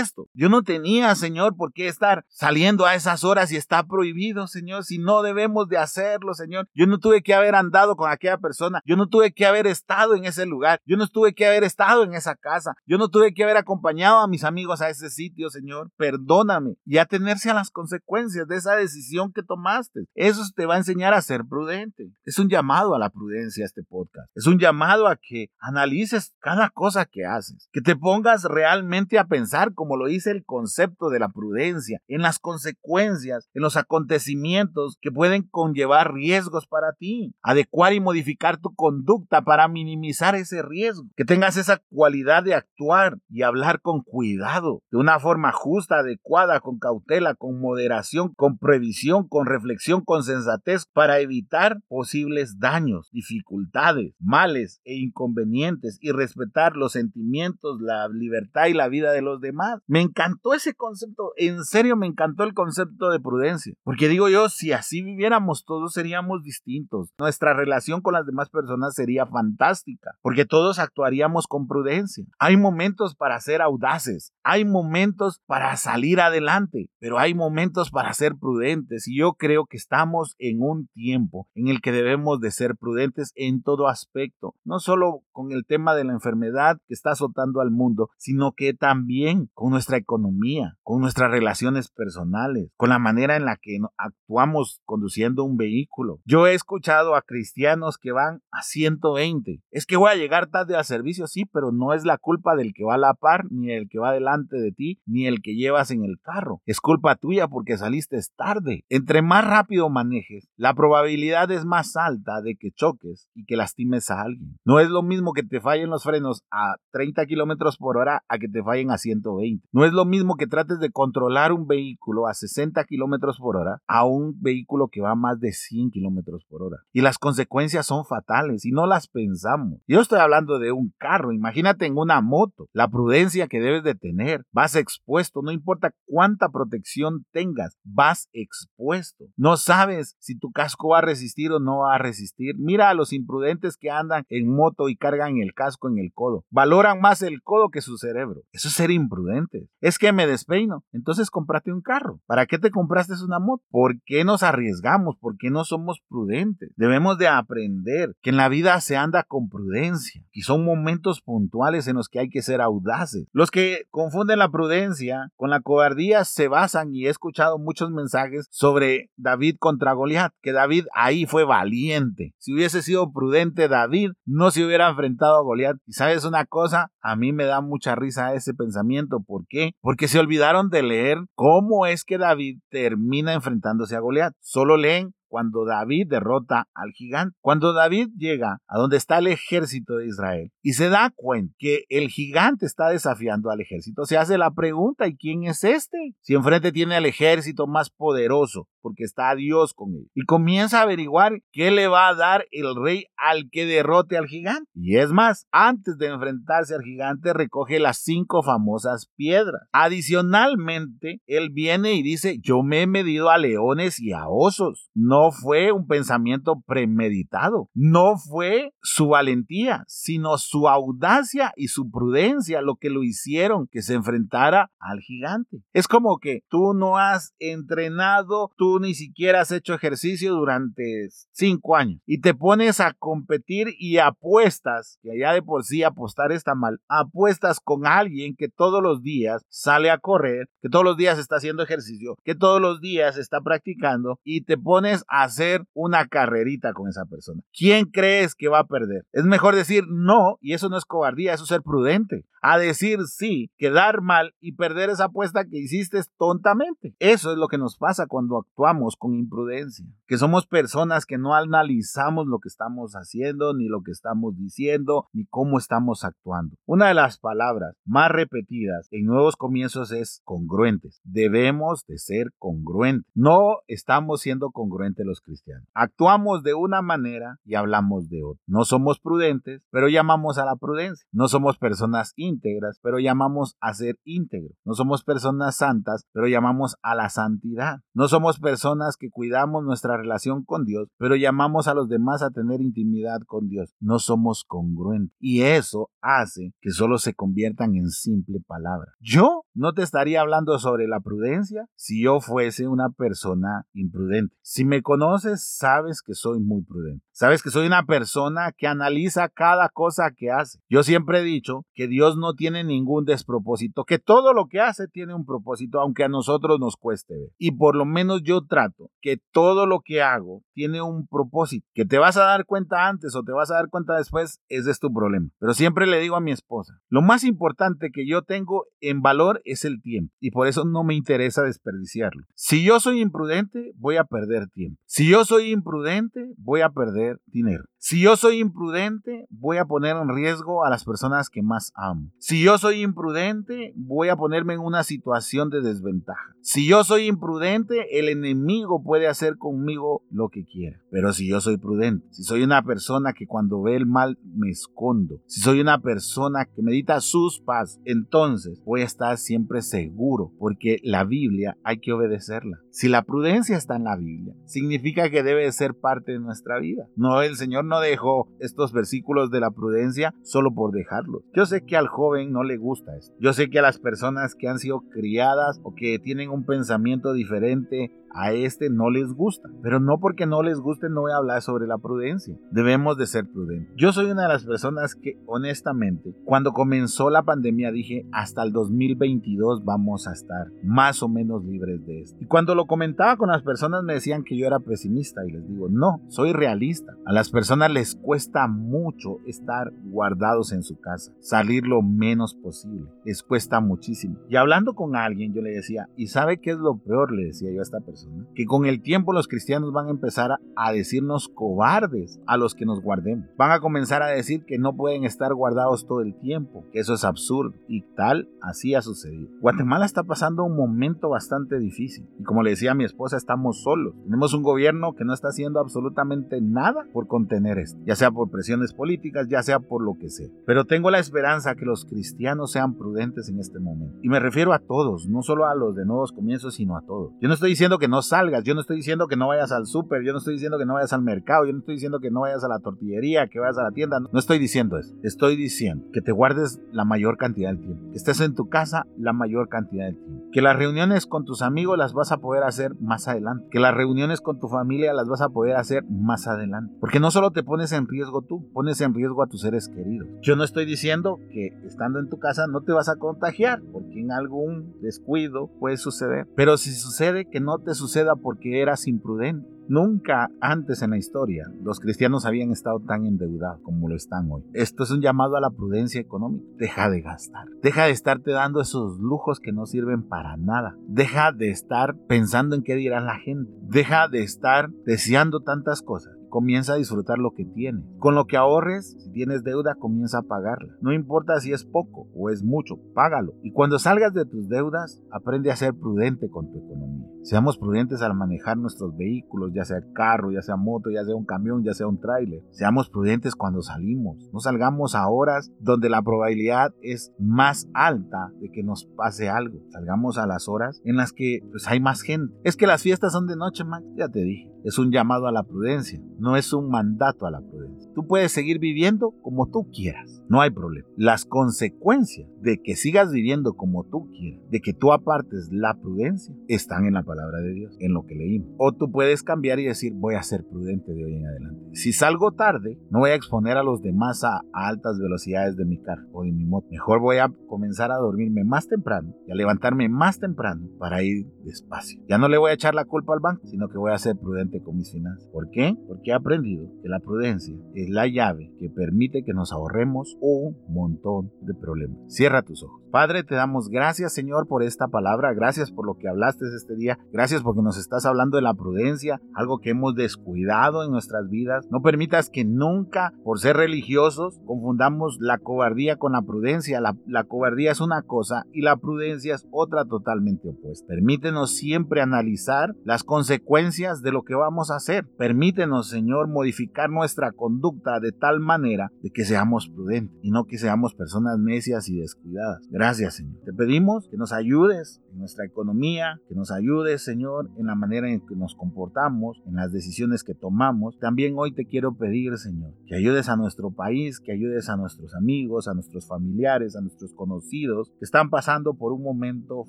esto. 0.01 0.29
Yo 0.35 0.49
no 0.49 0.63
tenía, 0.63 1.15
Señor, 1.15 1.57
por 1.57 1.73
qué 1.73 1.89
estar 1.89 2.25
saliendo 2.29 2.87
a 2.87 2.95
esas 2.95 3.23
horas 3.23 3.53
y 3.53 3.57
está 3.57 3.85
prohibido, 3.85 4.47
Señor, 4.47 4.85
si 4.85 4.99
no 4.99 5.23
debemos 5.23 5.69
de 5.69 5.79
hacerlo, 5.79 6.35
Señor. 6.35 6.69
Yo 6.75 6.87
no 6.87 6.99
tuve 6.99 7.23
que 7.23 7.35
haber 7.35 7.55
andado 7.55 7.97
con 7.97 8.11
aquella 8.11 8.39
persona. 8.39 8.83
Yo 8.85 8.97
no 8.97 9.07
tuve 9.07 9.33
que 9.33 9.47
haber 9.47 9.67
estado 9.67 10.15
en 10.15 10.25
ese 10.25 10.47
lugar. 10.47 10.81
Yo 10.85 10.97
no 10.97 11.07
tuve 11.07 11.35
que 11.35 11.47
haber 11.47 11.65
estado 11.65 12.03
en 12.03 12.15
esa 12.15 12.35
casa. 12.35 12.75
Yo 12.87 12.99
no 12.99 13.09
tuve 13.09 13.33
que 13.35 13.45
haber 13.45 13.57
acompañado 13.57 14.19
a 14.19 14.29
mis 14.29 14.45
amigos 14.45 14.81
a 14.81 14.89
ese 14.89 15.11
sitio, 15.11 15.51
Señor. 15.51 15.91
Perdóname 15.97 16.77
y 16.85 16.99
atenerse 16.99 17.51
a 17.51 17.55
las 17.55 17.71
consecuencias 17.71 18.47
de 18.49 18.57
esa 18.57 18.75
decisión 18.75 19.33
que 19.33 19.43
tomaste. 19.43 20.07
Eso 20.15 20.43
te 20.55 20.67
va 20.67 20.75
a 20.75 20.79
enseñar 20.79 21.15
a 21.15 21.23
ser 21.23 21.45
prudente. 21.45 22.13
Es 22.25 22.39
un 22.39 22.49
llamado 22.49 22.95
a 22.95 22.99
la 22.99 23.11
prudencia 23.11 23.65
este 23.65 23.83
podcast. 23.83 24.31
Es 24.35 24.47
un 24.47 24.59
llamado 24.59 25.07
a 25.07 25.17
que 25.17 25.51
analices 25.59 26.35
cada 26.41 26.71
cosa 26.71 27.05
que 27.05 27.25
haces, 27.25 27.69
que 27.73 27.81
te 27.81 27.97
pongas 27.97 28.45
realmente 28.45 29.19
a 29.19 29.27
pensar 29.27 29.75
como 29.75 29.90
lo 29.97 30.07
dice 30.07 30.31
el 30.31 30.45
concepto 30.45 31.11
de 31.11 31.19
la 31.19 31.31
prudencia, 31.31 32.01
en 32.09 32.23
las 32.23 32.39
consecuencias, 32.39 33.49
en 33.55 33.63
los 33.63 33.77
acontecimientos 33.77 34.99
que 35.01 35.11
pueden 35.11 35.43
conllevar 35.43 36.15
riesgos 36.15 36.67
para 36.67 36.93
ti. 36.93 37.35
Adecuar 37.43 37.93
y 37.93 38.01
modificar 38.01 38.61
tu 38.61 38.75
conducta 38.75 39.43
para 39.43 39.69
minimizar 39.69 40.35
ese 40.35 40.63
riesgo. 40.63 41.09
Que 41.17 41.25
tengas 41.25 41.57
esa 41.57 41.83
cualidad 41.91 42.43
de 42.43 42.55
actuar 42.55 43.19
y 43.29 43.43
hablar 43.43 43.81
con 43.81 44.03
cuidado, 44.03 44.83
de 44.91 44.99
una 44.99 45.19
forma 45.19 45.53
justa, 45.53 45.99
adecuada, 45.99 46.61
con 46.61 46.79
cautela, 46.79 47.35
con 47.35 47.61
moderación, 47.61 48.33
con 48.35 48.59
previsión, 48.59 49.29
con 49.29 49.47
reflexión, 49.47 50.03
con 50.05 50.23
sensatez, 50.23 50.87
para 50.93 51.21
evitar 51.21 51.81
posibles 51.89 52.59
daños, 52.59 53.11
dificultades, 53.13 54.15
males 54.19 54.81
e 54.85 54.95
inconvenientes 54.97 55.99
y 56.01 56.13
respetar 56.13 56.77
los 56.77 56.93
sentimientos, 56.93 57.81
la 57.81 58.09
libertad 58.09 58.67
y 58.67 58.75
la 58.75 58.89
vida 58.89 59.13
de 59.13 59.23
los 59.23 59.41
demás. 59.41 59.80
Me 59.87 60.01
encantó 60.01 60.55
ese 60.55 60.75
concepto, 60.75 61.33
en 61.37 61.65
serio 61.65 61.97
me 61.97 62.07
encantó 62.07 62.45
el 62.45 62.55
concepto 62.55 63.11
de 63.11 63.21
prudencia, 63.21 63.75
porque 63.83 64.09
digo 64.09 64.29
yo, 64.29 64.49
si 64.49 64.73
así 64.73 65.03
viviéramos 65.03 65.65
todos 65.65 65.93
seríamos 65.93 66.43
distintos, 66.43 67.11
nuestra 67.19 67.55
relación 67.55 68.01
con 68.01 68.15
las 68.15 68.27
demás 68.27 68.49
personas 68.51 68.95
sería 68.95 69.27
fantástica, 69.27 70.13
porque 70.23 70.45
todos 70.45 70.79
actuaríamos 70.79 71.47
con 71.47 71.67
prudencia. 71.67 72.25
Hay 72.39 72.57
momentos 72.57 73.15
para 73.15 73.41
ser 73.41 73.63
audaces, 73.63 74.33
hay 74.43 74.65
momentos 74.65 75.41
para 75.47 75.77
salir 75.77 76.21
adelante, 76.21 76.91
pero 76.99 77.19
hay 77.19 77.35
momentos 77.35 77.91
para 77.91 78.13
ser 78.13 78.35
prudentes 78.37 79.07
y 79.09 79.19
yo 79.19 79.35
creo 79.35 79.67
que 79.67 79.77
estamos 79.77 80.35
en 80.39 80.59
un 80.61 80.89
tiempo 80.89 81.49
en 81.55 81.69
el 81.69 81.81
que 81.81 81.93
debemos 81.93 82.41
de 82.41 82.51
ser 82.51 82.77
prudentes 82.77 83.33
en 83.35 83.63
todo 83.63 83.89
aspecto, 83.89 84.55
no 84.65 84.79
solo 84.79 85.23
con 85.33 85.53
el 85.53 85.65
tema 85.67 85.95
de 85.95 86.05
la 86.05 86.13
enfermedad 86.13 86.79
que 86.87 86.95
está 86.95 87.13
azotando 87.13 87.61
al 87.61 87.71
mundo, 87.71 88.11
sino 88.17 88.53
que 88.53 88.75
también 88.75 89.49
con 89.55 89.70
nuestra 89.71 89.97
economía, 89.97 90.77
con 90.83 91.01
nuestras 91.01 91.31
relaciones 91.31 91.91
personales, 91.91 92.71
con 92.77 92.91
la 92.91 92.99
manera 92.99 93.37
en 93.37 93.45
la 93.45 93.57
que 93.57 93.79
actuamos 93.97 94.81
conduciendo 94.85 95.45
un 95.45 95.57
vehículo. 95.57 96.21
Yo 96.25 96.47
he 96.47 96.55
escuchado 96.55 97.15
a 97.15 97.23
cristianos 97.23 97.99
que 97.99 98.13
van 98.13 98.43
a 98.51 98.63
120. 98.63 99.63
Es 99.71 99.87
que 99.87 99.97
voy 99.97 100.11
a 100.11 100.17
llegar 100.17 100.49
tarde 100.49 100.77
al 100.77 100.85
servicio, 100.85 101.27
sí, 101.27 101.47
pero 101.47 101.73
no 101.73 101.95
es 101.95 102.05
la 102.05 102.19
culpa 102.19 102.55
del 102.55 102.73
que 102.75 102.85
va 102.85 102.95
a 102.95 102.99
la 102.99 103.15
par, 103.15 103.47
ni 103.51 103.73
el 103.73 103.89
que 103.89 103.99
va 103.99 104.13
delante 104.13 104.57
de 104.57 104.73
ti, 104.73 105.01
ni 105.07 105.27
el 105.27 105.41
que 105.43 105.55
llevas 105.55 105.91
en 105.91 106.05
el 106.05 106.19
carro. 106.21 106.61
Es 106.67 106.81
culpa 106.81 107.17
tuya 107.17 107.49
porque 107.49 107.77
saliste 107.77 108.21
tarde. 108.37 108.85
Entre 108.89 109.23
más 109.23 109.45
rápido 109.45 109.89
manejes, 109.89 110.49
la 110.57 110.75
probabilidad 110.75 111.51
es 111.51 111.65
más 111.65 111.97
alta 111.97 112.43
de 112.43 112.57
que 112.57 112.73
choques 112.73 113.29
y 113.35 113.45
que 113.45 113.57
lastimes 113.57 114.11
a 114.11 114.23
alguien. 114.23 114.59
No 114.65 114.81
es 114.81 114.91
lo 114.91 115.03
mismo 115.03 115.33
que 115.33 115.43
te 115.43 115.61
fallen 115.61 115.91
los 115.91 116.03
frenos 116.03 116.43
a 116.51 116.77
30 116.93 117.27
kilómetros 117.27 117.77
por 117.77 117.97
hora 117.97 118.23
a 118.29 118.39
que 118.39 118.49
te 118.49 118.63
fallen 118.63 118.91
a 118.91 118.99
120. 118.99 119.60
No 119.73 119.85
es 119.85 119.93
lo 119.93 120.05
mismo 120.05 120.37
que 120.37 120.47
trates 120.47 120.79
de 120.81 120.91
controlar 120.91 121.53
un 121.53 121.67
vehículo 121.67 122.27
a 122.27 122.35
60 122.35 122.85
kilómetros 122.85 123.39
por 123.39 123.57
hora 123.57 123.83
a 123.87 124.05
un 124.05 124.41
vehículo 124.41 124.89
que 124.89 125.01
va 125.01 125.13
a 125.13 125.17
más 125.17 125.41
de 125.41 125.53
100 125.53 125.91
kilómetros 125.91 126.45
por 126.45 126.63
hora. 126.63 126.79
Y 126.93 127.01
las 127.01 127.19
consecuencias 127.19 127.87
son 127.87 128.05
fatales 128.05 128.65
y 128.65 128.73
no 128.73 128.87
las 128.87 129.09
pensamos. 129.09 129.81
Yo 129.87 130.01
estoy 130.01 130.21
hablando 130.21 130.59
de 130.59 130.73
un 130.73 130.93
carro, 130.99 131.33
imagínate 131.33 131.87
en 131.87 131.97
una 131.97 132.21
moto, 132.21 132.69
la 132.73 132.89
prudencia 132.89 133.49
que 133.49 133.61
debes 133.61 133.85
de 133.85 133.95
tener. 133.95 134.45
Vas 134.53 134.77
expuesto, 134.77 135.43
no 135.43 135.53
importa 135.53 135.95
cuánta 136.07 136.49
protección 136.49 137.27
tengas, 137.33 137.77
vas 137.85 138.29
expuesto. 138.33 139.27
No 139.37 139.57
sabes 139.57 140.17
si 140.19 140.39
tu 140.39 140.51
casco 140.53 140.91
va 140.91 140.99
a 140.99 141.03
resistir 141.03 141.53
o 141.53 141.61
no 141.61 141.81
va 141.81 141.95
a 141.95 141.99
resistir. 141.99 142.55
Mira 142.59 142.91
a 142.91 142.95
los 142.95 143.13
imprudentes 143.13 143.77
que 143.77 143.91
andan 143.91 144.25
en 144.29 144.49
moto 144.49 144.89
y 144.89 144.97
cargan 144.97 145.39
el 145.39 145.55
casco 145.55 145.89
en 145.89 145.99
el 145.99 146.13
codo. 146.13 146.45
Valoran 146.51 147.01
más 147.01 147.23
el 147.23 147.43
codo 147.43 147.71
que 147.71 147.81
su 147.81 147.97
cerebro. 147.97 148.43
Eso 148.53 148.69
es 148.69 148.75
ser 148.75 148.91
imprudente. 148.91 149.50
Es 149.81 149.99
que 149.99 150.13
me 150.13 150.27
despeino. 150.27 150.85
Entonces 150.93 151.31
comprate 151.31 151.73
un 151.73 151.81
carro. 151.81 152.21
¿Para 152.27 152.47
qué 152.47 152.59
te 152.59 152.71
compraste 152.71 153.15
una 153.25 153.39
moto? 153.39 153.65
¿Por 153.71 154.01
qué 154.03 154.25
nos 154.25 154.43
arriesgamos? 154.43 155.17
¿Por 155.17 155.37
qué 155.37 155.51
no 155.51 155.65
somos 155.65 156.01
prudentes? 156.09 156.71
Debemos 156.77 157.19
de 157.19 157.29
aprender 157.29 158.15
que 158.23 158.31
en 158.31 158.37
la 158.37 158.49
vida 158.49 158.81
se 158.81 158.97
anda 158.97 159.25
con 159.25 159.49
prudencia 159.49 160.23
y 160.33 160.43
son 160.43 160.65
momentos 160.65 161.21
puntuales 161.21 161.87
en 161.89 161.97
los 161.97 162.09
que 162.09 162.21
hay 162.21 162.29
que 162.29 162.43
ser 162.43 162.61
audaces. 162.61 163.27
Los 163.33 163.51
que 163.51 163.87
confunden 163.91 164.39
la 164.39 164.51
prudencia 164.51 165.31
con 165.37 165.51
la 165.51 165.61
cobardía 165.61 166.25
se 166.25 166.49
basan 166.49 166.95
y 166.95 167.07
he 167.07 167.11
escuchado 167.11 167.59
muchos 167.59 167.91
mensajes 167.91 168.47
sobre 168.51 169.11
David 169.17 169.57
contra 169.59 169.93
Goliat, 169.93 170.33
que 170.43 170.53
David 170.53 170.87
ahí 170.95 171.27
fue 171.27 171.45
valiente. 171.45 172.35
Si 172.39 172.55
hubiese 172.55 172.83
sido 172.83 173.13
prudente 173.13 173.69
David, 173.69 174.13
no 174.25 174.51
se 174.51 174.65
hubiera 174.65 174.89
enfrentado 174.89 175.37
a 175.37 175.43
Goliat. 175.43 175.77
Y 175.87 175.93
sabes 175.93 176.25
una 176.25 176.45
cosa, 176.47 176.93
a 177.01 177.17
mí 177.17 177.33
me 177.33 177.45
da 177.45 177.61
mucha 177.61 177.95
risa 177.95 178.35
ese 178.35 178.55
pensamiento. 178.55 179.21
¿Por 179.21 179.40
qué? 179.49 179.73
Porque 179.81 180.09
se 180.09 180.19
olvidaron 180.19 180.71
de 180.71 180.83
leer 180.83 181.19
cómo 181.35 181.87
es 181.87 182.05
que 182.05 182.19
David 182.19 182.59
termina 182.71 183.33
enfrentándose 183.33 183.97
a 183.97 184.01
Goliat. 184.01 184.35
Solo 184.41 184.77
leen 184.77 185.15
cuando 185.31 185.65
David 185.65 186.09
derrota 186.11 186.69
al 186.75 186.91
gigante. 186.93 187.37
Cuando 187.41 187.73
David 187.73 188.09
llega 188.17 188.59
a 188.67 188.79
donde 188.79 188.97
está 188.97 189.19
el 189.19 189.29
ejército 189.29 189.97
de 189.97 190.09
Israel 190.09 190.51
y 190.61 190.73
se 190.75 190.91
da 190.91 191.13
cuenta 191.15 191.55
que 191.59 191.85
el 191.89 192.09
gigante 192.09 192.67
está 192.67 192.89
desafiando 192.89 193.51
al 193.51 193.61
ejército, 193.61 194.05
se 194.05 194.19
hace 194.19 194.37
la 194.37 194.51
pregunta, 194.51 195.07
¿y 195.07 195.17
quién 195.17 195.45
es 195.45 195.65
este? 195.65 195.97
Si 196.21 196.35
enfrente 196.35 196.73
tiene 196.73 196.97
al 196.97 197.07
ejército 197.07 197.67
más 197.67 197.91
poderoso, 197.91 198.69
porque 198.83 199.05
está 199.05 199.35
Dios 199.35 199.73
con 199.75 199.95
él. 199.95 200.11
Y 200.15 200.25
comienza 200.25 200.81
a 200.81 200.83
averiguar 200.83 201.41
qué 201.53 201.71
le 201.71 201.87
va 201.87 202.09
a 202.09 202.15
dar 202.15 202.47
el 202.51 202.75
rey 202.75 203.05
al 203.17 203.49
que 203.51 203.67
derrote 203.67 204.17
al 204.17 204.27
gigante. 204.27 204.69
Y 204.75 204.97
es 204.97 205.13
más, 205.13 205.47
antes 205.53 205.99
de 205.99 206.09
enfrentarse 206.09 206.75
al 206.75 206.83
gigante, 206.83 207.33
recoge 207.33 207.79
las 207.79 207.99
cinco 207.99 208.43
famosas 208.43 209.11
piedras. 209.17 209.63
Adicionalmente, 209.73 211.21
él 211.27 211.51
viene 211.51 211.95
y 211.95 212.03
dice, 212.03 212.39
yo 212.41 212.63
me 212.63 212.83
he 212.83 212.87
medido 212.87 213.31
a 213.31 213.39
leones 213.39 214.01
y 214.01 214.13
a 214.13 214.29
osos. 214.29 214.91
No 214.95 215.20
fue 215.31 215.73
un 215.73 215.87
pensamiento 215.87 216.63
premeditado, 216.67 217.69
no 217.75 218.17
fue 218.17 218.73
su 218.83 219.09
valentía, 219.09 219.85
sino 219.87 220.39
su 220.39 220.69
audacia 220.69 221.53
y 221.57 221.69
su 221.69 221.91
prudencia 221.91 222.63
lo 222.63 222.77
que 222.77 222.91
lo 222.91 223.03
hicieron 223.03 223.69
que 223.71 223.83
se 223.83 223.95
enfrentara 223.95 224.71
al 224.79 225.01
gigante. 225.01 225.63
Es 225.73 225.87
como 225.87 226.19
que 226.19 226.43
tú 226.49 226.75
no 226.75 226.99
has 226.99 227.35
entrenado, 227.39 228.53
tú 228.57 228.79
ni 228.81 228.95
siquiera 228.95 229.41
has 229.43 229.53
hecho 229.53 229.75
ejercicio 229.75 230.35
durante 230.35 231.09
cinco 231.33 231.77
años 231.77 232.01
y 232.07 232.21
te 232.21 232.35
pones 232.35 232.81
a 232.81 232.93
competir 232.93 233.69
y 233.79 233.99
apuestas, 233.99 234.99
que 235.03 235.13
allá 235.13 235.33
de 235.33 235.43
por 235.43 235.65
sí 235.65 235.83
apostar 235.83 236.33
está 236.33 236.55
mal, 236.55 236.81
apuestas 236.89 237.61
con 237.61 237.87
alguien 237.87 238.35
que 238.37 238.49
todos 238.49 238.83
los 238.83 239.03
días 239.03 239.43
sale 239.49 239.91
a 239.91 239.99
correr, 239.99 240.49
que 240.63 240.69
todos 240.69 240.85
los 240.85 240.97
días 240.97 241.19
está 241.19 241.37
haciendo 241.37 241.63
ejercicio, 241.63 242.17
que 242.25 242.35
todos 242.35 242.61
los 242.61 242.81
días 242.81 243.17
está 243.17 243.41
practicando 243.41 244.19
y 244.25 244.43
te 244.43 244.57
pones 244.57 245.05
hacer 245.11 245.65
una 245.75 246.07
carrerita 246.07 246.73
con 246.73 246.89
esa 246.89 247.05
persona. 247.05 247.43
¿Quién 247.53 247.87
crees 247.87 248.35
que 248.35 248.49
va 248.49 248.61
a 248.61 248.67
perder? 248.67 249.05
Es 249.13 249.25
mejor 249.25 249.55
decir 249.55 249.85
no, 249.89 250.39
y 250.41 250.55
eso 250.55 250.69
no 250.69 250.79
es 250.79 250.85
cobardía, 250.85 251.35
eso 251.35 251.45
es 251.45 251.49
ser 251.49 251.63
prudente 251.63 252.25
a 252.43 252.59
decir 252.59 253.01
sí, 253.07 253.51
quedar 253.59 254.01
mal 254.01 254.35
y 254.41 254.53
perder 254.53 254.91
esa 254.91 255.07
apuesta 255.07 255.45
que 255.45 255.59
hiciste 255.59 256.01
tontamente. 256.19 256.95
Eso 256.99 257.33
es 257.33 257.39
lo 257.39 257.49
que 257.49 257.59
nos 257.59 257.77
pasa 257.77 258.07
cuando 258.07 258.39
actuamos 258.39 258.97
con 258.97 259.15
imprudencia, 259.15 259.85
que 260.07 260.17
somos 260.17 260.47
personas 260.47 261.05
que 261.07 261.19
no 261.19 261.35
analizamos 261.35 262.27
lo 262.27 262.39
que 262.39 262.49
estamos 262.49 262.93
haciendo, 262.93 263.55
ni 263.55 263.69
lo 263.69 263.83
que 263.83 263.93
estamos 263.93 264.37
diciendo, 264.37 265.07
ni 265.13 265.27
cómo 265.27 265.59
estamos 265.59 266.05
actuando. 266.05 266.57
Una 266.67 266.89
de 266.89 266.95
las 266.95 267.19
palabras 267.19 267.77
más 267.85 268.11
repetidas 268.11 268.89
en 268.91 269.07
nuevos 269.07 269.37
comienzos 269.37 269.93
es 269.93 270.23
congruentes. 270.25 271.01
Debemos 271.05 271.85
de 271.87 271.99
ser 271.99 272.33
congruentes. 272.39 273.11
No 273.15 273.59
estamos 273.67 274.23
siendo 274.23 274.51
congruentes 274.51 275.00
los 275.05 275.21
cristianos. 275.21 275.69
Actuamos 275.75 276.43
de 276.43 276.55
una 276.55 276.83
manera 276.83 277.39
y 277.45 277.55
hablamos 277.55 278.09
de 278.09 278.23
otra. 278.23 278.43
No 278.47 278.65
somos 278.65 279.01
prudentes, 279.01 279.63
pero 279.71 279.89
llamamos 279.89 280.39
a 280.39 280.45
la 280.45 280.57
prudencia. 280.57 281.07
No 281.13 281.29
somos 281.29 281.59
personas 281.59 282.13
íntegras, 282.17 282.79
pero 282.83 282.99
llamamos 282.99 283.57
a 283.61 283.75
ser 283.75 283.99
íntegros. 284.05 284.57
No 284.65 284.75
somos 284.75 285.05
personas 285.05 285.57
santas, 285.57 286.07
pero 286.13 286.29
llamamos 286.29 286.77
a 286.83 286.95
la 286.95 287.09
santidad. 287.09 287.81
No 287.95 288.09
somos 288.09 288.39
personas 288.39 288.97
que 288.97 289.11
cuidamos 289.11 289.65
nuestra 289.65 289.97
relación 289.97 290.45
con 290.45 290.65
Dios, 290.65 290.89
pero 290.99 291.17
llamamos 291.17 291.69
a 291.69 291.75
los 291.75 291.89
demás 291.89 292.23
a 292.23 292.31
tener 292.31 292.61
intimidad 292.61 293.21
con 293.27 293.49
Dios. 293.49 293.75
No 293.81 293.99
somos 293.99 294.45
congruentes. 294.45 295.17
Y 295.19 295.43
eso 295.43 295.91
hace 296.01 296.53
que 296.61 296.71
solo 296.71 296.99
se 296.99 297.15
conviertan 297.15 297.75
en 297.77 297.91
simple 297.91 298.41
palabra. 298.47 298.93
Yo 299.01 299.45
no 299.55 299.73
te 299.73 299.83
estaría 299.83 300.21
hablando 300.21 300.59
sobre 300.59 300.87
la 300.87 301.01
prudencia 301.01 301.69
si 301.77 302.03
yo 302.03 302.21
fuese 302.21 302.69
una 302.69 302.91
persona 302.91 303.67
imprudente. 303.73 304.35
Si 304.43 304.65
me 304.65 304.83
conoces, 304.91 305.45
sabes 305.45 306.03
que 306.03 306.15
soy 306.15 306.41
muy 306.41 306.65
prudente. 306.65 307.07
Sabes 307.13 307.45
que 307.45 307.51
soy 307.51 307.65
una 307.65 307.85
persona 307.85 308.51
que 308.51 308.67
analiza 308.67 309.29
cada 309.29 309.69
cosa 309.69 310.11
que 310.17 310.33
hace. 310.33 310.59
Yo 310.69 310.83
siempre 310.83 311.21
he 311.21 311.23
dicho 311.23 311.65
que 311.75 311.87
Dios 311.87 312.17
no 312.17 312.35
tiene 312.35 312.65
ningún 312.65 313.05
despropósito, 313.05 313.85
que 313.85 314.01
todo 314.01 314.33
lo 314.33 314.49
que 314.49 314.59
hace 314.61 314.89
tiene 314.89 315.15
un 315.15 315.25
propósito, 315.25 315.79
aunque 315.79 316.03
a 316.03 316.09
nosotros 316.09 316.59
nos 316.59 316.77
cueste 316.77 317.15
ver. 317.15 317.31
Y 317.39 317.53
por 317.53 317.77
lo 317.77 317.85
menos 317.85 318.25
yo 318.25 318.45
trato 318.47 318.91
que 319.01 319.21
todo 319.31 319.65
lo 319.65 319.83
que 319.85 320.03
hago 320.03 320.43
tiene 320.55 320.83
un 320.83 321.07
propósito. 321.07 321.69
Que 321.73 321.85
te 321.85 321.99
vas 321.99 322.17
a 322.17 322.25
dar 322.25 322.45
cuenta 322.45 322.89
antes 322.89 323.15
o 323.15 323.23
te 323.23 323.31
vas 323.31 323.53
a 323.53 323.55
dar 323.55 323.69
cuenta 323.69 323.95
después, 323.95 324.41
ese 324.49 324.73
es 324.73 324.81
tu 324.81 324.93
problema. 324.93 325.29
Pero 325.39 325.55
siempre 325.55 325.87
le 325.87 326.01
digo 326.01 326.17
a 326.17 326.21
mi 326.21 326.33
esposa, 326.33 326.81
lo 326.89 327.01
más 327.01 327.23
importante 327.23 327.91
que 327.93 328.09
yo 328.09 328.23
tengo 328.23 328.67
en 328.81 329.03
valor 329.03 329.41
es 329.45 329.65
el 329.65 329.81
tiempo. 329.83 330.13
Y 330.19 330.33
por 330.33 330.49
eso 330.49 330.65
no 330.65 330.83
me 330.83 330.97
interesa 330.97 331.45
desperdiciarlo. 331.45 332.25
Si 332.35 332.65
yo 332.65 332.81
soy 332.81 333.01
imprudente, 333.01 333.71
voy 333.77 333.97
a 333.97 334.05
perder 334.05 334.49
tiempo. 334.49 334.80
Si 334.87 335.09
yo 335.09 335.25
soy 335.25 335.51
imprudente, 335.53 336.33
voy 336.37 336.63
a 336.63 336.71
perder 336.71 337.21
dinero. 337.27 337.65
Si 337.83 337.99
yo 337.99 338.15
soy 338.17 338.41
imprudente, 338.41 339.27
voy 339.31 339.57
a 339.57 339.65
poner 339.65 339.97
en 339.97 340.15
riesgo 340.15 340.67
a 340.67 340.69
las 340.69 340.85
personas 340.85 341.31
que 341.31 341.41
más 341.41 341.73
amo. 341.75 342.13
Si 342.19 342.43
yo 342.43 342.59
soy 342.59 342.83
imprudente, 342.83 343.73
voy 343.75 344.11
a 344.11 344.17
ponerme 344.17 344.53
en 344.53 344.61
una 344.61 344.85
situación 344.85 345.49
de 345.49 345.63
desventaja. 345.63 346.37
Si 346.43 346.69
yo 346.69 346.85
soy 346.85 347.07
imprudente, 347.07 347.99
el 347.99 348.11
enemigo 348.11 348.83
puede 348.83 349.09
hacer 349.09 349.39
conmigo 349.39 350.03
lo 350.11 350.29
que 350.29 350.45
quiera. 350.45 350.79
Pero 350.91 351.15
si 351.15 351.27
yo 351.27 351.41
soy 351.41 351.57
prudente, 351.57 352.07
si 352.11 352.23
soy 352.23 352.43
una 352.43 352.63
persona 352.63 353.15
que 353.15 353.27
cuando 353.27 353.63
ve 353.63 353.77
el 353.77 353.87
mal 353.87 354.19
me 354.25 354.51
escondo, 354.51 355.23
si 355.27 355.41
soy 355.41 355.61
una 355.61 355.81
persona 355.81 356.45
que 356.45 356.63
medita 356.63 357.01
sus 357.01 357.41
paz, 357.41 357.81
entonces 357.87 358.63
voy 358.63 358.83
a 358.83 358.85
estar 358.85 359.17
siempre 359.17 359.63
seguro, 359.63 360.33
porque 360.39 360.81
la 360.83 361.05
Biblia 361.05 361.57
hay 361.65 361.79
que 361.79 361.93
obedecerla. 361.93 362.59
Si 362.71 362.89
la 362.89 363.03
prudencia 363.03 363.57
está 363.57 363.77
en 363.77 363.85
la 363.85 363.97
Biblia, 363.97 364.35
significa 364.45 365.09
que 365.09 365.23
debe 365.23 365.51
ser 365.53 365.75
parte 365.75 366.13
de 366.13 366.21
nuestra 366.21 366.59
vida. 366.59 366.87
No, 366.95 367.23
el 367.23 367.37
Señor 367.37 367.70
no 367.71 367.81
dejó 367.81 368.29
estos 368.41 368.73
versículos 368.73 369.31
de 369.31 369.41
la 369.41 369.51
prudencia 369.51 370.13
solo 370.23 370.53
por 370.53 370.73
dejarlos. 370.73 371.23
Yo 371.35 371.47
sé 371.47 371.65
que 371.65 371.77
al 371.77 371.87
joven 371.87 372.33
no 372.33 372.43
le 372.43 372.57
gusta 372.57 372.97
esto. 372.97 373.15
Yo 373.21 373.33
sé 373.33 373.49
que 373.49 373.61
a 373.61 373.63
las 373.63 373.79
personas 373.79 374.35
que 374.35 374.49
han 374.49 374.59
sido 374.59 374.81
criadas 374.91 375.61
o 375.63 375.75
que 375.75 375.99
tienen 375.99 376.31
un 376.31 376.45
pensamiento 376.45 377.13
diferente 377.13 377.93
a 378.13 378.33
este 378.33 378.71
no 378.71 378.91
les 378.91 379.13
gusta. 379.13 379.49
Pero 379.63 379.81
no 379.81 379.99
porque 379.99 380.27
no 380.27 380.43
les 380.43 380.61
guste 380.61 380.89
no 380.89 381.03
voy 381.03 381.13
a 381.13 381.17
hablar 381.17 381.43
sobre 381.43 381.67
la 381.67 381.79
prudencia. 381.79 382.37
Debemos 382.51 382.97
de 382.97 383.07
ser 383.07 383.27
prudentes. 383.27 383.73
Yo 383.77 383.93
soy 383.93 384.11
una 384.11 384.23
de 384.23 384.29
las 384.29 384.45
personas 384.45 384.95
que 384.95 385.19
honestamente 385.27 386.15
cuando 386.25 386.53
comenzó 386.53 387.11
la 387.11 387.23
pandemia 387.23 387.71
dije 387.73 388.07
hasta 388.13 388.43
el 388.43 388.53
2022 388.53 389.65
vamos 389.65 390.07
a 390.07 390.13
estar 390.13 390.51
más 390.63 391.03
o 391.03 391.09
menos 391.09 391.45
libres 391.45 391.85
de 391.87 392.03
esto. 392.03 392.19
Y 392.21 392.27
cuando 392.27 392.55
lo 392.55 392.67
comentaba 392.67 393.17
con 393.17 393.29
las 393.29 393.43
personas 393.43 393.85
me 393.85 393.95
decían 393.95 394.25
que 394.25 394.37
yo 394.37 394.47
era 394.47 394.61
pesimista 394.61 395.25
y 395.27 395.33
les 395.33 395.47
digo 395.49 395.69
no, 395.69 396.01
soy 396.09 396.33
realista. 396.33 396.97
A 397.07 397.13
las 397.13 397.31
personas 397.31 397.71
les 397.71 397.95
cuesta 397.95 398.47
mucho 398.49 399.19
estar 399.27 399.73
guardados 399.85 400.53
en 400.53 400.63
su 400.63 400.79
casa, 400.81 401.13
salir 401.21 401.67
lo 401.67 401.83
menos 401.83 402.35
posible. 402.35 402.89
Les 403.05 403.23
cuesta 403.23 403.61
muchísimo. 403.61 404.19
Y 404.29 404.37
hablando 404.37 404.75
con 404.75 404.97
alguien 404.97 405.33
yo 405.33 405.43
le 405.43 405.51
decía, 405.51 405.89
¿y 405.97 406.09
sabe 406.09 406.39
qué 406.39 406.51
es 406.51 406.59
lo 406.59 406.77
peor? 406.79 407.13
Le 407.13 407.27
decía 407.27 407.51
yo 407.53 407.61
a 407.61 407.63
esta 407.63 407.81
persona 407.81 408.00
que 408.35 408.47
con 408.47 408.67
el 408.67 408.83
tiempo 408.83 409.13
los 409.13 409.29
cristianos 409.29 409.73
van 409.73 409.87
a 409.87 409.91
empezar 409.91 410.31
a, 410.57 410.73
decirnos 410.73 411.29
cobardes 411.29 412.21
a 412.27 412.37
los 412.37 412.55
que 412.55 412.65
nos 412.65 412.81
guardemos. 412.81 413.27
Van 413.37 413.51
a 413.51 413.61
comenzar 413.61 414.03
a 414.03 414.07
decir 414.07 414.45
que 414.45 414.59
no 414.59 414.77
pueden 414.77 415.05
estar 415.05 415.35
guardados 415.35 415.87
todo 415.87 416.01
el 416.01 416.15
tiempo, 416.15 416.65
que 416.73 416.79
eso 416.79 416.95
es 416.95 417.05
absurdo 417.05 417.55
y 417.67 417.83
tal, 417.97 418.29
así 418.41 418.75
ha 418.75 418.83
sucedido. 418.83 419.29
Guatemala 419.41 419.85
está 419.85 420.05
pasando 420.05 420.45
un 420.45 420.57
momento 420.57 421.09
bastante 421.09 421.59
difícil 421.59 422.09
y 422.19 422.23
como 422.23 422.43
le 422.43 422.51
decía 422.51 422.73
a 422.73 422.75
mi 422.75 422.85
esposa, 422.85 423.17
estamos 423.17 423.63
solos. 423.63 423.95
Tenemos 424.05 424.33
un 424.33 424.43
gobierno 424.43 424.95
que 424.95 425.05
no 425.05 425.13
está 425.13 425.29
haciendo 425.29 425.61
absolutamente 425.61 426.41
nada 426.41 426.87
por 426.93 427.09
contener 427.09 427.59
esto, 427.59 427.81
ya 427.85 427.97
sea 427.97 428.11
por 428.11 428.31
presiones 428.31 428.73
políticas, 428.73 429.29
ya 429.29 429.43
sea 429.43 429.61
por 429.61 429.83
lo 429.83 429.97
que 429.99 430.11
sea. 430.11 430.29
Pero 430.47 430.65
tengo 430.65 430.91
la 430.91 430.99
esperanza 430.99 431.55
que 431.55 431.65
los 431.65 431.85
cristianos 431.85 432.53
sean 432.53 432.75
prudentes 432.75 433.29
en 433.29 433.41
este 433.41 433.59
momento. 433.59 433.99
Y 434.03 434.09
me 434.09 434.21
refiero 434.21 434.53
a 434.53 434.59
todos, 434.59 435.09
no 435.09 435.23
solo 435.23 435.47
a 435.47 435.55
los 435.55 435.75
de 435.75 435.85
nuevos 435.85 436.13
comienzos, 436.13 436.55
sino 436.55 436.77
a 436.77 436.83
todos. 436.83 437.13
Yo 437.21 437.29
no 437.29 437.35
estoy 437.35 437.51
diciendo 437.51 437.79
que 437.79 437.89
no 437.91 438.03
salgas, 438.03 438.45
yo 438.45 438.55
no 438.55 438.61
estoy 438.61 438.77
diciendo 438.77 439.07
que 439.07 439.17
no 439.17 439.29
vayas 439.29 439.53
al 439.53 439.67
súper, 439.67 440.03
yo 440.03 440.13
no 440.13 440.19
estoy 440.19 440.35
diciendo 440.35 440.59
que 440.59 440.65
no 440.65 440.75
vayas 440.75 440.93
al 440.93 441.03
mercado, 441.03 441.45
yo 441.45 441.53
no 441.53 441.59
estoy 441.59 441.75
diciendo 441.75 442.01
que 442.01 442.11
no 442.11 442.21
vayas 442.21 442.43
a 442.45 442.49
la 442.49 442.61
tortillería, 442.61 443.27
que 443.27 443.39
vayas 443.39 443.59
a 443.59 443.65
la 443.65 443.73
tienda, 443.73 444.01
no 444.01 444.19
estoy 444.19 444.39
diciendo 444.39 444.79
eso. 444.79 444.95
Estoy 445.03 445.37
diciendo 445.37 445.85
que 445.93 446.01
te 446.01 446.13
guardes 446.13 446.61
la 446.73 446.85
mayor 446.85 447.17
cantidad 447.17 447.51
del 447.51 447.61
tiempo, 447.61 447.91
que 447.91 447.97
estés 447.97 448.21
en 448.21 448.35
tu 448.35 448.49
casa 448.49 448.87
la 448.97 449.13
mayor 449.13 449.49
cantidad 449.49 449.87
del 449.87 449.97
tiempo, 449.97 450.25
que 450.33 450.43
las 450.43 450.57
reuniones 450.57 451.07
con 451.07 451.25
tus 451.25 451.43
amigos 451.43 451.77
las 451.77 451.93
vas 451.93 452.13
a 452.13 452.19
poder 452.19 452.45
hacer 452.45 452.75
más 452.81 453.09
adelante, 453.09 453.47
que 453.51 453.61
las 453.61 453.75
reuniones 453.75 454.21
con 454.21 454.39
tu 454.39 454.49
familia 454.49 454.95
las 454.95 455.09
vas 455.09 455.21
a 455.21 455.29
poder 455.29 455.57
hacer 455.57 455.85
más 455.91 456.27
adelante, 456.27 456.75
porque 456.81 457.01
no 457.01 457.11
solo 457.11 457.33
te 457.33 457.43
pones 457.43 457.73
en 457.73 457.89
riesgo 457.89 458.23
tú, 458.23 458.51
pones 458.53 458.81
en 458.81 458.95
riesgo 458.95 459.23
a 459.23 459.27
tus 459.27 459.41
seres 459.43 459.69
queridos. 459.69 460.09
Yo 460.23 460.37
no 460.37 460.45
estoy 460.45 460.65
diciendo 460.65 461.19
que 461.33 461.49
estando 461.67 461.99
en 461.99 462.09
tu 462.09 462.19
casa 462.19 462.47
no 462.47 462.63
te 462.63 462.73
vas 462.73 462.89
a 462.89 462.97
contagiar, 462.97 463.61
porque 463.73 464.01
en 464.01 464.13
algún 464.13 464.81
descuido 464.81 465.51
puede 465.59 465.77
suceder, 465.77 466.29
pero 466.37 466.57
si 466.57 466.73
sucede 466.73 467.29
que 467.29 467.41
no 467.41 467.59
te 467.59 467.75
suceda 467.81 468.17
porque 468.17 468.61
eras 468.61 468.87
imprudente 468.87 469.49
Nunca 469.71 470.33
antes 470.41 470.83
en 470.83 470.91
la 470.91 470.99
historia 470.99 471.45
los 471.63 471.79
cristianos 471.79 472.27
habían 472.27 472.51
estado 472.51 472.81
tan 472.81 473.07
endeudados 473.07 473.61
como 473.63 473.89
lo 473.89 473.95
están 473.95 474.29
hoy. 474.29 474.43
Esto 474.53 474.83
es 474.83 474.91
un 474.91 475.01
llamado 475.01 475.37
a 475.37 475.41
la 475.41 475.51
prudencia 475.51 476.01
económica. 476.01 476.45
Deja 476.57 476.91
de 476.91 477.03
gastar. 477.03 477.47
Deja 477.63 477.85
de 477.85 477.93
estarte 477.93 478.33
dando 478.33 478.61
esos 478.61 478.99
lujos 478.99 479.39
que 479.39 479.53
no 479.53 479.67
sirven 479.67 480.03
para 480.03 480.37
nada. 480.37 480.77
Deja 480.89 481.31
de 481.31 481.51
estar 481.51 481.95
pensando 482.09 482.57
en 482.57 482.65
qué 482.65 482.75
dirá 482.75 483.01
la 483.01 483.21
gente. 483.21 483.49
Deja 483.63 484.09
de 484.09 484.25
estar 484.25 484.71
deseando 484.85 485.39
tantas 485.39 485.83
cosas 485.83 486.20
comienza 486.31 486.73
a 486.73 486.77
disfrutar 486.77 487.19
lo 487.19 487.33
que 487.33 487.45
tienes. 487.45 487.85
Con 487.99 488.15
lo 488.15 488.27
que 488.27 488.37
ahorres, 488.37 488.97
si 488.99 489.11
tienes 489.11 489.45
deuda, 489.45 489.75
comienza 489.75 490.19
a 490.19 490.23
pagarla. 490.23 490.73
No 490.81 490.93
importa 490.93 491.39
si 491.41 491.53
es 491.53 491.65
poco 491.65 492.09
o 492.15 492.31
es 492.31 492.43
mucho, 492.43 492.79
págalo. 492.95 493.35
Y 493.43 493.53
cuando 493.53 493.79
salgas 493.79 494.15
de 494.15 494.25
tus 494.25 494.49
deudas, 494.49 495.03
aprende 495.11 495.51
a 495.51 495.57
ser 495.57 495.75
prudente 495.75 496.31
con 496.31 496.51
tu 496.51 496.59
economía. 496.59 497.07
Seamos 497.23 497.59
prudentes 497.59 498.01
al 498.01 498.15
manejar 498.15 498.57
nuestros 498.57 498.97
vehículos, 498.97 499.53
ya 499.55 499.65
sea 499.65 499.83
carro, 499.93 500.33
ya 500.33 500.41
sea 500.41 500.57
moto, 500.57 500.91
ya 500.91 501.05
sea 501.05 501.15
un 501.15 501.27
camión, 501.27 501.63
ya 501.63 501.75
sea 501.75 501.87
un 501.87 502.01
tráiler. 502.01 502.43
Seamos 502.51 502.89
prudentes 502.89 503.35
cuando 503.35 503.61
salimos. 503.61 504.31
No 504.33 504.41
salgamos 504.41 504.95
a 504.95 505.07
horas 505.09 505.53
donde 505.61 505.91
la 505.91 506.01
probabilidad 506.01 506.73
es 506.81 507.13
más 507.19 507.69
alta 507.75 508.33
de 508.41 508.51
que 508.51 508.63
nos 508.63 508.87
pase 508.97 509.29
algo. 509.29 509.59
Salgamos 509.69 510.17
a 510.17 510.27
las 510.27 510.49
horas 510.49 510.81
en 510.85 510.97
las 510.97 511.13
que 511.13 511.41
pues, 511.51 511.69
hay 511.69 511.81
más 511.81 512.01
gente. 512.01 512.35
Es 512.43 512.57
que 512.57 512.67
las 512.67 512.83
fiestas 512.83 513.13
son 513.13 513.27
de 513.27 513.37
noche, 513.37 513.65
man. 513.65 513.85
Ya 513.97 514.09
te 514.09 514.21
dije. 514.21 514.51
Es 514.65 514.79
un 514.79 514.91
llamado 514.91 515.27
a 515.27 515.33
la 515.33 515.43
prudencia, 515.43 516.01
no 516.21 516.37
es 516.37 516.53
un 516.53 516.69
mandato 516.69 517.27
a 517.27 517.31
la 517.31 517.41
prudencia. 517.41 517.91
Tú 517.95 518.07
puedes 518.07 518.33
seguir 518.33 518.59
viviendo 518.59 519.13
como 519.23 519.49
tú 519.49 519.69
quieras, 519.73 520.23
no 520.29 520.41
hay 520.41 520.51
problema. 520.51 520.87
Las 520.97 521.25
consecuencias 521.25 522.29
de 522.41 522.61
que 522.63 522.77
sigas 522.77 523.11
viviendo 523.11 523.55
como 523.55 523.85
tú 523.85 524.09
quieras, 524.11 524.41
de 524.51 524.61
que 524.61 524.73
tú 524.73 524.93
apartes 524.93 525.49
la 525.51 525.75
prudencia, 525.81 526.35
están 526.49 526.87
en 526.87 526.95
la 526.95 527.03
palabra 527.03 527.39
de 527.41 527.53
Dios, 527.53 527.77
en 527.81 527.95
lo 527.95 528.07
que 528.07 528.15
leímos. 528.15 528.51
O 528.59 528.73
tú 528.73 528.91
puedes 528.91 529.23
cambiar 529.23 529.59
y 529.59 529.65
decir, 529.65 529.93
voy 529.95 530.15
a 530.15 530.23
ser 530.23 530.45
prudente 530.45 530.93
de 530.93 531.05
hoy 531.05 531.17
en 531.17 531.27
adelante. 531.27 531.61
Si 531.73 531.93
salgo 531.93 532.33
tarde, 532.33 532.79
no 532.91 533.01
voy 533.01 533.11
a 533.11 533.15
exponer 533.15 533.57
a 533.57 533.63
los 533.63 533.83
demás 533.83 534.25
a, 534.25 534.43
altas 534.53 534.99
velocidades 534.99 535.57
de 535.57 535.65
mi 535.65 535.81
carro 535.81 536.07
o 536.13 536.23
de 536.23 536.33
mi 536.33 536.45
moto. 536.45 536.69
Mejor 536.71 537.01
voy 537.01 537.19
a 537.19 537.33
comenzar 537.49 537.91
a 537.91 537.97
dormirme 537.97 538.45
más 538.45 538.69
temprano 538.69 539.15
y 539.27 539.33
a 539.33 539.35
levantarme 539.35 539.89
más 539.89 540.19
temprano 540.19 540.69
para 540.79 541.03
ir 541.03 541.27
despacio. 541.45 542.03
Ya 542.09 542.19
no 542.19 542.29
le 542.29 542.39
voy 542.39 542.51
a 542.51 542.55
echar 542.55 542.75
la 542.75 542.85
culpa 542.85 543.15
al 543.15 543.21
banco, 543.21 543.47
sino 543.47 543.69
que 543.69 543.79
voy 543.79 543.93
a 543.93 543.99
ser 543.99 544.17
prudente 544.17 544.61
con 544.63 544.77
mis 544.77 544.93
finanzas. 544.93 545.29
¿Por 545.33 545.51
qué? 545.51 545.77
Porque 545.87 546.10
he 546.11 546.15
aprendido 546.15 546.67
que 546.83 546.89
la 546.89 547.01
prudencia 547.01 547.57
es 547.75 547.89
la 547.89 548.07
llave 548.07 548.53
que 548.59 548.69
permite 548.69 549.23
que 549.25 549.33
nos 549.33 549.53
ahorremos 549.53 550.17
un 550.21 550.57
montón 550.69 551.33
de 551.41 551.55
problemas. 551.55 551.99
Cierra 552.09 552.43
tus 552.43 552.63
ojos. 552.63 552.81
Padre, 552.91 553.23
te 553.23 553.37
damos 553.37 553.69
gracias, 553.69 554.13
Señor, 554.13 554.49
por 554.49 554.65
esta 554.65 554.89
palabra. 554.89 555.33
Gracias 555.33 555.71
por 555.71 555.87
lo 555.87 555.97
que 555.97 556.09
hablaste 556.09 556.45
este 556.57 556.75
día. 556.75 556.99
Gracias 557.13 557.43
porque 557.43 557.63
nos 557.63 557.79
estás 557.79 558.05
hablando 558.05 558.37
de 558.37 558.43
la 558.43 558.55
prudencia, 558.55 559.21
algo 559.35 559.59
que 559.59 559.71
hemos 559.71 559.95
descuidado 559.95 560.85
en 560.85 560.91
nuestras 560.91 561.29
vidas. 561.29 561.69
No 561.71 561.83
permitas 561.83 562.31
que 562.31 562.45
nunca, 562.45 563.15
por 563.23 563.39
ser 563.39 563.57
religiosos, 563.57 564.41
confundamos 564.45 565.19
la 565.21 565.39
cobardía 565.39 565.97
con 565.97 566.13
la 566.13 566.23
prudencia. 566.23 566.81
La, 566.81 566.97
la 567.07 567.25
cobardía 567.25 567.71
es 567.71 567.81
una 567.81 568.03
cosa 568.03 568.47
y 568.53 568.63
la 568.63 568.77
prudencia 568.77 569.37
es 569.37 569.47
otra 569.53 569.85
totalmente 569.85 570.49
opuesta. 570.49 570.87
Permítenos 570.89 571.55
siempre 571.55 572.01
analizar 572.01 572.75
las 572.85 573.05
consecuencias 573.05 574.03
de 574.03 574.11
lo 574.11 574.23
que 574.23 574.35
vamos 574.35 574.71
a 574.71 574.77
hacer. 574.77 575.07
Permítenos, 575.17 575.89
Señor, 575.89 576.00
modificar 576.03 576.91
nuestra 576.91 577.33
conducta 577.33 578.01
de 578.01 578.13
tal 578.13 578.41
manera 578.41 578.91
de 579.03 579.11
que 579.11 579.25
seamos 579.25 579.69
prudentes 579.69 580.19
y 580.23 580.31
no 580.31 580.45
que 580.45 580.59
seamos 580.59 580.95
personas 580.95 581.39
necias 581.39 581.89
y 581.89 581.99
descuidadas. 581.99 582.67
Gracias, 582.71 583.17
Señor. 583.17 583.41
Te 583.45 583.53
pedimos 583.53 584.09
que 584.09 584.17
nos 584.17 584.33
ayudes 584.33 585.03
en 585.13 585.19
nuestra 585.19 585.45
economía, 585.45 586.21
que 586.29 586.35
nos 586.35 586.51
ayudes, 586.51 587.03
Señor, 587.05 587.51
en 587.57 587.67
la 587.67 587.75
manera 587.75 588.11
en 588.11 588.21
que 588.21 588.37
nos 588.37 588.55
comportamos, 588.55 589.43
en 589.47 589.55
las 589.55 589.73
decisiones 589.73 590.25
que 590.25 590.35
tomamos. 590.35 590.99
También 590.99 591.35
hoy 591.37 591.53
te 591.53 591.67
quiero 591.67 591.97
pedir, 591.97 592.37
Señor, 592.39 592.75
que 592.87 592.97
ayudes 592.97 593.29
a 593.29 593.37
nuestro 593.37 593.71
país, 593.71 594.21
que 594.21 594.33
ayudes 594.33 594.69
a 594.69 594.77
nuestros 594.77 595.15
amigos, 595.15 595.69
a 595.69 595.75
nuestros 595.75 596.07
familiares, 596.07 596.77
a 596.77 596.81
nuestros 596.81 597.13
conocidos 597.15 597.91
que 597.99 598.05
están 598.05 598.31
pasando 598.31 598.75
por 598.75 598.93
un 598.93 599.03
momento 599.03 599.65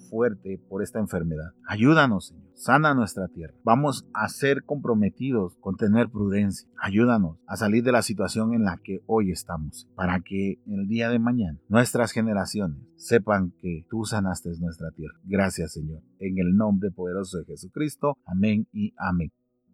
fuerte 0.09 0.61
por 0.69 0.83
esta 0.83 0.99
enfermedad. 0.99 1.51
Ayúdanos, 1.67 2.27
Señor. 2.27 2.51
Sana 2.53 2.93
nuestra 2.93 3.27
tierra. 3.27 3.55
Vamos 3.63 4.07
a 4.13 4.27
ser 4.27 4.63
comprometidos 4.65 5.57
con 5.59 5.77
tener 5.77 6.09
prudencia. 6.21 6.69
Ayúdanos 6.79 7.37
a 7.47 7.57
salir 7.57 7.83
de 7.83 7.91
la 7.91 8.03
situación 8.03 8.53
en 8.53 8.63
la 8.63 8.77
que 8.83 9.01
hoy 9.07 9.31
estamos, 9.31 9.89
para 9.95 10.19
que 10.19 10.59
el 10.67 10.87
día 10.87 11.09
de 11.09 11.17
mañana 11.17 11.59
nuestras 11.67 12.11
generaciones 12.11 12.77
sepan 12.95 13.53
que 13.59 13.85
tú 13.89 14.05
sanaste 14.05 14.49
nuestra 14.59 14.91
tierra. 14.91 15.17
Gracias, 15.23 15.73
Señor. 15.73 16.03
En 16.19 16.37
el 16.37 16.55
nombre 16.55 16.91
poderoso 16.91 17.39
de 17.39 17.45
Jesucristo. 17.45 18.17
Amén 18.25 18.67
y 18.71 18.93
amén. 18.97 19.31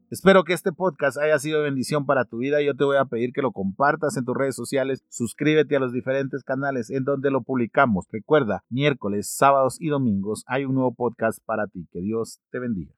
Espero 0.09 0.45
que 0.45 0.53
este 0.53 0.71
podcast 0.71 1.17
haya 1.17 1.37
sido 1.37 1.63
bendición 1.63 2.05
para 2.05 2.23
tu 2.23 2.37
vida. 2.37 2.61
Yo 2.61 2.75
te 2.75 2.85
voy 2.85 2.95
a 2.95 3.03
pedir 3.03 3.33
que 3.33 3.41
lo 3.41 3.51
compartas 3.51 4.15
en 4.15 4.23
tus 4.23 4.37
redes 4.37 4.55
sociales. 4.55 5.03
Suscríbete 5.09 5.75
a 5.75 5.81
los 5.81 5.91
diferentes 5.91 6.45
canales 6.45 6.89
en 6.89 7.03
donde 7.03 7.29
lo 7.29 7.41
publicamos. 7.41 8.05
Recuerda, 8.09 8.63
miércoles, 8.69 9.29
sábados 9.35 9.75
y 9.81 9.89
domingos 9.89 10.45
hay 10.47 10.63
un 10.63 10.75
nuevo 10.75 10.93
podcast 10.93 11.39
para 11.45 11.67
ti. 11.67 11.89
Que 11.91 11.99
Dios 11.99 12.39
te 12.51 12.59
bendiga. 12.59 12.96